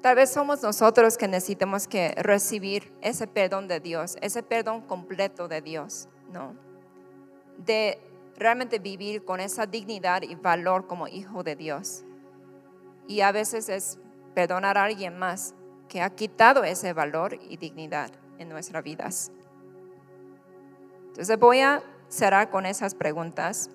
tal 0.00 0.16
vez 0.16 0.30
somos 0.30 0.62
nosotros 0.62 1.18
que 1.18 1.28
necesitamos 1.28 1.86
que 1.86 2.14
recibir 2.16 2.92
ese 3.02 3.26
perdón 3.26 3.68
de 3.68 3.80
Dios, 3.80 4.16
ese 4.22 4.42
perdón 4.42 4.80
completo 4.80 5.46
de 5.46 5.60
Dios, 5.60 6.08
¿no? 6.32 6.56
De 7.58 8.00
realmente 8.36 8.78
vivir 8.78 9.24
con 9.24 9.40
esa 9.40 9.66
dignidad 9.66 10.22
y 10.22 10.34
valor 10.34 10.86
como 10.86 11.06
hijo 11.06 11.42
de 11.42 11.56
Dios. 11.56 12.04
Y 13.06 13.20
a 13.20 13.32
veces 13.32 13.68
es 13.68 13.98
perdonar 14.34 14.78
a 14.78 14.84
alguien 14.84 15.18
más 15.18 15.54
que 15.88 16.00
ha 16.00 16.10
quitado 16.10 16.64
ese 16.64 16.92
valor 16.92 17.38
y 17.48 17.56
dignidad 17.56 18.10
en 18.38 18.48
nuestras 18.48 18.84
vidas. 18.84 19.32
Entonces 21.08 21.38
voy 21.38 21.60
a 21.60 21.82
cerrar 22.08 22.50
con 22.50 22.66
esas 22.66 22.94
preguntas. 22.94 23.70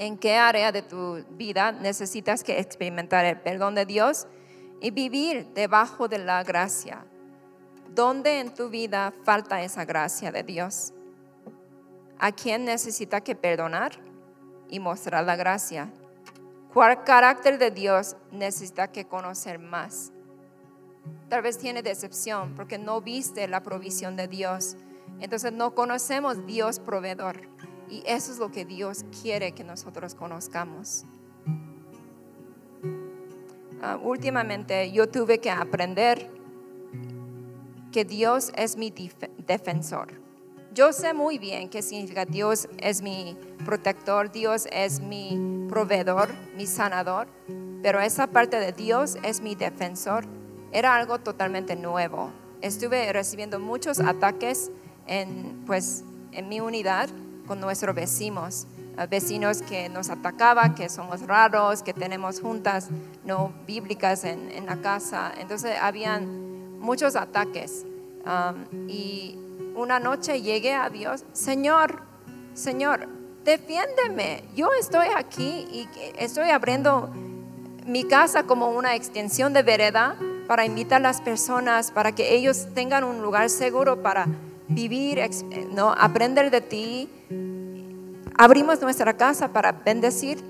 ¿En 0.00 0.16
qué 0.16 0.38
área 0.38 0.72
de 0.72 0.80
tu 0.80 1.22
vida 1.32 1.72
necesitas 1.72 2.42
que 2.42 2.58
experimentar 2.58 3.26
el 3.26 3.38
perdón 3.38 3.74
de 3.74 3.84
Dios 3.84 4.26
y 4.80 4.92
vivir 4.92 5.48
debajo 5.52 6.08
de 6.08 6.16
la 6.16 6.42
gracia? 6.42 7.04
¿Dónde 7.94 8.40
en 8.40 8.54
tu 8.54 8.70
vida 8.70 9.12
falta 9.24 9.62
esa 9.62 9.84
gracia 9.84 10.32
de 10.32 10.42
Dios? 10.42 10.94
¿A 12.18 12.32
quién 12.32 12.64
necesita 12.64 13.20
que 13.20 13.34
perdonar 13.34 13.92
y 14.70 14.80
mostrar 14.80 15.22
la 15.22 15.36
gracia? 15.36 15.92
¿Cuál 16.72 17.04
carácter 17.04 17.58
de 17.58 17.70
Dios 17.70 18.16
necesita 18.32 18.90
que 18.90 19.06
conocer 19.06 19.58
más? 19.58 20.12
Tal 21.28 21.42
vez 21.42 21.58
tiene 21.58 21.82
decepción 21.82 22.54
porque 22.54 22.78
no 22.78 23.02
viste 23.02 23.46
la 23.48 23.62
provisión 23.62 24.16
de 24.16 24.28
Dios. 24.28 24.78
Entonces 25.20 25.52
no 25.52 25.74
conocemos 25.74 26.46
Dios 26.46 26.80
proveedor. 26.80 27.42
Y 27.90 28.02
eso 28.06 28.32
es 28.32 28.38
lo 28.38 28.50
que 28.50 28.64
Dios 28.64 29.04
quiere 29.22 29.52
que 29.52 29.64
nosotros 29.64 30.14
conozcamos. 30.14 31.04
Ah, 33.82 33.98
últimamente 34.02 34.92
yo 34.92 35.08
tuve 35.08 35.38
que 35.38 35.50
aprender 35.50 36.30
que 37.92 38.04
Dios 38.04 38.52
es 38.56 38.76
mi 38.76 38.92
defensor. 39.38 40.20
Yo 40.72 40.92
sé 40.92 41.12
muy 41.14 41.38
bien 41.38 41.68
qué 41.68 41.82
significa 41.82 42.24
Dios 42.24 42.68
es 42.78 43.02
mi 43.02 43.36
protector, 43.64 44.30
Dios 44.30 44.68
es 44.70 45.00
mi 45.00 45.66
proveedor, 45.68 46.28
mi 46.56 46.66
sanador, 46.66 47.26
pero 47.82 48.00
esa 48.00 48.28
parte 48.28 48.60
de 48.60 48.72
Dios 48.72 49.16
es 49.24 49.40
mi 49.40 49.56
defensor 49.56 50.24
era 50.72 50.94
algo 50.96 51.18
totalmente 51.18 51.76
nuevo. 51.76 52.30
Estuve 52.60 53.12
recibiendo 53.12 53.58
muchos 53.58 54.00
ataques 54.00 54.70
en, 55.06 55.64
pues, 55.66 56.04
en 56.32 56.48
mi 56.48 56.60
unidad 56.60 57.08
con 57.50 57.58
nuestros 57.58 57.96
vecinos, 57.96 58.68
vecinos 59.08 59.60
que 59.60 59.88
nos 59.88 60.08
atacaban, 60.08 60.76
que 60.76 60.88
somos 60.88 61.26
raros, 61.26 61.82
que 61.82 61.92
tenemos 61.92 62.40
juntas 62.40 62.90
no 63.24 63.52
bíblicas 63.66 64.22
en, 64.22 64.66
la 64.66 64.76
casa. 64.76 65.32
Entonces 65.36 65.72
habían 65.82 66.78
muchos 66.78 67.16
ataques. 67.16 67.84
Y 68.86 69.36
una 69.74 69.98
noche 69.98 70.42
llegué 70.42 70.74
a 70.74 70.90
Dios, 70.90 71.24
Señor, 71.32 72.04
Señor, 72.54 73.08
defiéndeme. 73.44 74.44
Yo 74.54 74.68
estoy 74.78 75.08
aquí 75.16 75.66
y 75.72 75.88
estoy 76.18 76.50
abriendo 76.50 77.10
mi 77.84 78.04
casa 78.04 78.44
como 78.44 78.70
una 78.70 78.94
extensión 78.94 79.52
de 79.54 79.64
vereda 79.64 80.14
para 80.46 80.64
invitar 80.64 80.98
a 80.98 81.02
las 81.02 81.20
personas, 81.20 81.90
para 81.90 82.12
que 82.12 82.32
ellos 82.32 82.68
tengan 82.76 83.02
un 83.02 83.22
lugar 83.22 83.50
seguro 83.50 84.02
para 84.02 84.28
vivir, 84.70 85.20
¿no? 85.72 85.92
aprender 85.92 86.50
de 86.50 86.60
ti. 86.60 87.10
Abrimos 88.36 88.80
nuestra 88.80 89.14
casa 89.14 89.52
para 89.52 89.72
bendecir 89.72 90.42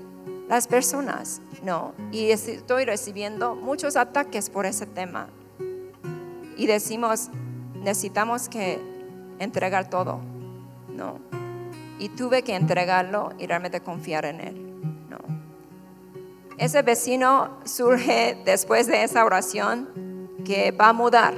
las 0.47 0.67
personas, 0.67 1.41
¿no? 1.63 1.93
Y 2.11 2.31
estoy 2.31 2.85
recibiendo 2.85 3.55
muchos 3.55 3.95
ataques 3.95 4.49
por 4.49 4.65
ese 4.65 4.85
tema. 4.85 5.27
Y 6.55 6.67
decimos, 6.67 7.29
necesitamos 7.75 8.47
que 8.47 8.79
entregar 9.39 9.89
todo, 9.89 10.19
¿no? 10.89 11.19
Y 11.99 12.09
tuve 12.09 12.43
que 12.43 12.55
entregarlo 12.55 13.31
y 13.37 13.47
realmente 13.47 13.81
confiar 13.81 14.25
en 14.25 14.41
Él. 14.41 14.71
Ese 16.61 16.83
vecino 16.83 17.57
surge 17.63 18.37
después 18.45 18.85
de 18.85 19.03
esa 19.03 19.25
oración 19.25 20.29
que 20.45 20.69
va 20.69 20.89
a 20.89 20.93
mudar. 20.93 21.33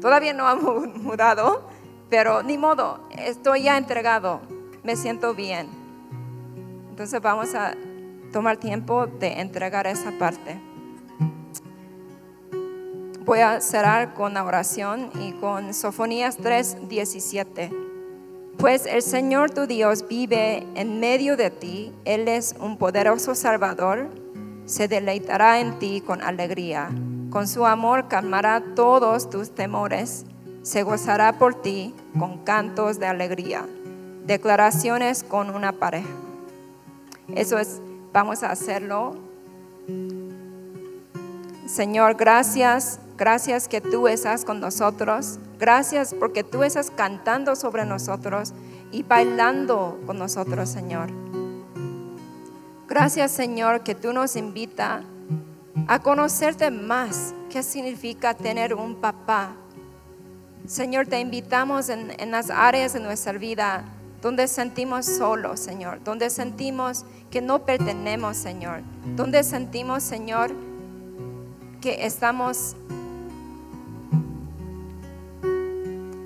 Todavía 0.00 0.32
no 0.32 0.48
ha 0.48 0.56
mudado, 0.56 1.68
pero 2.10 2.42
ni 2.42 2.58
modo, 2.58 3.00
estoy 3.10 3.64
ya 3.64 3.76
entregado, 3.76 4.40
me 4.82 4.96
siento 4.96 5.34
bien. 5.34 5.68
Entonces 6.90 7.20
vamos 7.20 7.54
a 7.54 7.74
tomar 8.32 8.56
tiempo 8.56 9.06
de 9.06 9.40
entregar 9.40 9.86
esa 9.86 10.12
parte. 10.18 10.60
Voy 13.24 13.40
a 13.40 13.60
cerrar 13.60 14.14
con 14.14 14.34
la 14.34 14.44
oración 14.44 15.10
y 15.20 15.32
con 15.32 15.72
Sofonías 15.72 16.36
3, 16.36 16.88
17. 16.88 17.70
Pues 18.58 18.86
el 18.86 19.02
Señor 19.02 19.50
tu 19.50 19.66
Dios 19.66 20.06
vive 20.06 20.66
en 20.74 21.00
medio 21.00 21.36
de 21.36 21.50
ti, 21.50 21.92
Él 22.04 22.28
es 22.28 22.54
un 22.60 22.76
poderoso 22.76 23.34
Salvador 23.34 24.08
se 24.66 24.88
deleitará 24.88 25.60
en 25.60 25.78
ti 25.78 26.00
con 26.00 26.22
alegría. 26.22 26.88
Con 27.30 27.48
su 27.48 27.66
amor 27.66 28.08
calmará 28.08 28.62
todos 28.74 29.28
tus 29.28 29.54
temores. 29.54 30.24
Se 30.64 30.82
gozará 30.82 31.38
por 31.38 31.54
ti 31.54 31.94
con 32.18 32.38
cantos 32.38 32.98
de 32.98 33.06
alegría. 33.06 33.64
Declaraciones 34.26 35.22
con 35.22 35.50
una 35.50 35.70
pareja. 35.70 36.08
Eso 37.28 37.58
es, 37.58 37.80
vamos 38.12 38.42
a 38.42 38.50
hacerlo. 38.50 39.14
Señor, 41.66 42.16
gracias, 42.16 42.98
gracias 43.16 43.68
que 43.68 43.80
tú 43.80 44.08
estás 44.08 44.44
con 44.44 44.58
nosotros. 44.58 45.38
Gracias 45.58 46.14
porque 46.18 46.42
tú 46.42 46.64
estás 46.64 46.90
cantando 46.90 47.54
sobre 47.54 47.84
nosotros 47.84 48.54
y 48.90 49.02
bailando 49.02 50.00
con 50.06 50.18
nosotros, 50.18 50.68
Señor. 50.68 51.10
Gracias 52.88 53.32
Señor 53.32 53.82
que 53.82 53.94
tú 53.94 54.12
nos 54.12 54.36
invita 54.36 55.02
a 55.88 55.98
conocerte 56.00 56.70
más 56.70 57.34
qué 57.50 57.62
significa 57.62 58.34
tener 58.34 58.74
un 58.74 58.94
papá. 58.96 59.56
Señor, 60.66 61.06
te 61.06 61.20
invitamos 61.20 61.88
en, 61.88 62.30
las 62.30 62.50
áreas 62.50 62.92
de 62.92 63.00
nuestra 63.00 63.32
vida 63.32 63.84
donde 64.22 64.48
sentimos 64.48 65.04
solos, 65.04 65.60
Señor, 65.60 66.02
donde 66.02 66.30
sentimos 66.30 67.04
que 67.30 67.42
no 67.42 67.64
pertenemos, 67.66 68.36
Señor, 68.36 68.80
donde 69.16 69.42
sentimos, 69.42 70.02
Señor, 70.02 70.52
que 71.80 72.06
estamos 72.06 72.74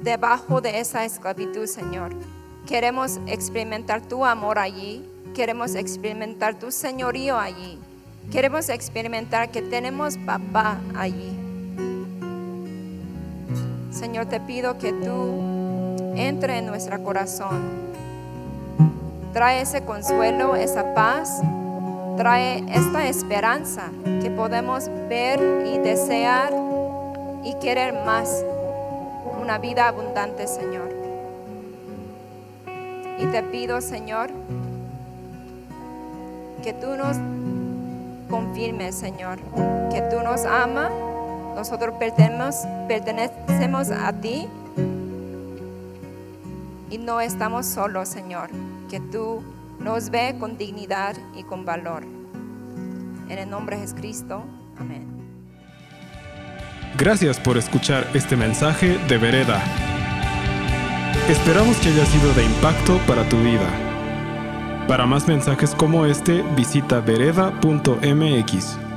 debajo 0.02 0.60
de 0.60 0.78
esa 0.78 1.04
esclavitud, 1.04 1.66
Señor. 1.66 2.14
Queremos 2.66 3.18
experimentar 3.26 4.02
tu 4.02 4.24
amor 4.24 4.58
allí 4.58 5.04
queremos 5.38 5.76
experimentar 5.76 6.58
tu 6.58 6.72
señorío 6.72 7.38
allí. 7.38 7.78
Queremos 8.32 8.68
experimentar 8.68 9.52
que 9.52 9.62
tenemos 9.62 10.18
papá 10.18 10.80
allí. 10.96 11.47
Señor, 13.98 14.26
te 14.26 14.38
pido 14.38 14.78
que 14.78 14.92
tú 14.92 16.12
entre 16.14 16.58
en 16.58 16.66
nuestro 16.66 17.02
corazón. 17.02 17.88
Trae 19.32 19.62
ese 19.62 19.84
consuelo, 19.84 20.54
esa 20.54 20.94
paz. 20.94 21.40
Trae 22.16 22.64
esta 22.72 23.08
esperanza 23.08 23.90
que 24.22 24.30
podemos 24.30 24.88
ver 25.08 25.40
y 25.66 25.78
desear 25.78 26.52
y 27.42 27.54
querer 27.54 27.92
más. 28.06 28.44
Una 29.42 29.58
vida 29.58 29.88
abundante, 29.88 30.46
Señor. 30.46 30.94
Y 33.18 33.26
te 33.26 33.42
pido, 33.42 33.80
Señor, 33.80 34.30
que 36.62 36.72
tú 36.72 36.94
nos 36.96 37.16
confirmes, 38.30 38.94
Señor, 38.94 39.40
que 39.90 40.02
tú 40.02 40.22
nos 40.22 40.44
amas, 40.44 40.92
nosotros 41.58 41.96
pertenecemos, 41.98 43.90
a 43.90 44.12
ti 44.12 44.46
y 46.88 46.98
no 46.98 47.20
estamos 47.20 47.66
solos, 47.66 48.08
Señor, 48.08 48.48
que 48.88 49.00
tú 49.00 49.42
nos 49.80 50.10
ve 50.10 50.36
con 50.38 50.56
dignidad 50.56 51.16
y 51.34 51.42
con 51.42 51.64
valor. 51.64 52.04
En 52.04 53.38
el 53.38 53.50
nombre 53.50 53.74
de 53.74 53.82
Jesucristo, 53.82 54.44
amén. 54.78 55.04
Gracias 56.96 57.40
por 57.40 57.58
escuchar 57.58 58.06
este 58.14 58.36
mensaje 58.36 58.96
de 59.08 59.18
Vereda. 59.18 59.60
Esperamos 61.28 61.76
que 61.78 61.88
haya 61.88 62.06
sido 62.06 62.32
de 62.34 62.44
impacto 62.44 62.98
para 63.08 63.28
tu 63.28 63.36
vida. 63.38 63.68
Para 64.86 65.06
más 65.06 65.26
mensajes 65.26 65.74
como 65.74 66.06
este, 66.06 66.42
visita 66.56 67.00
vereda.mx. 67.00 68.87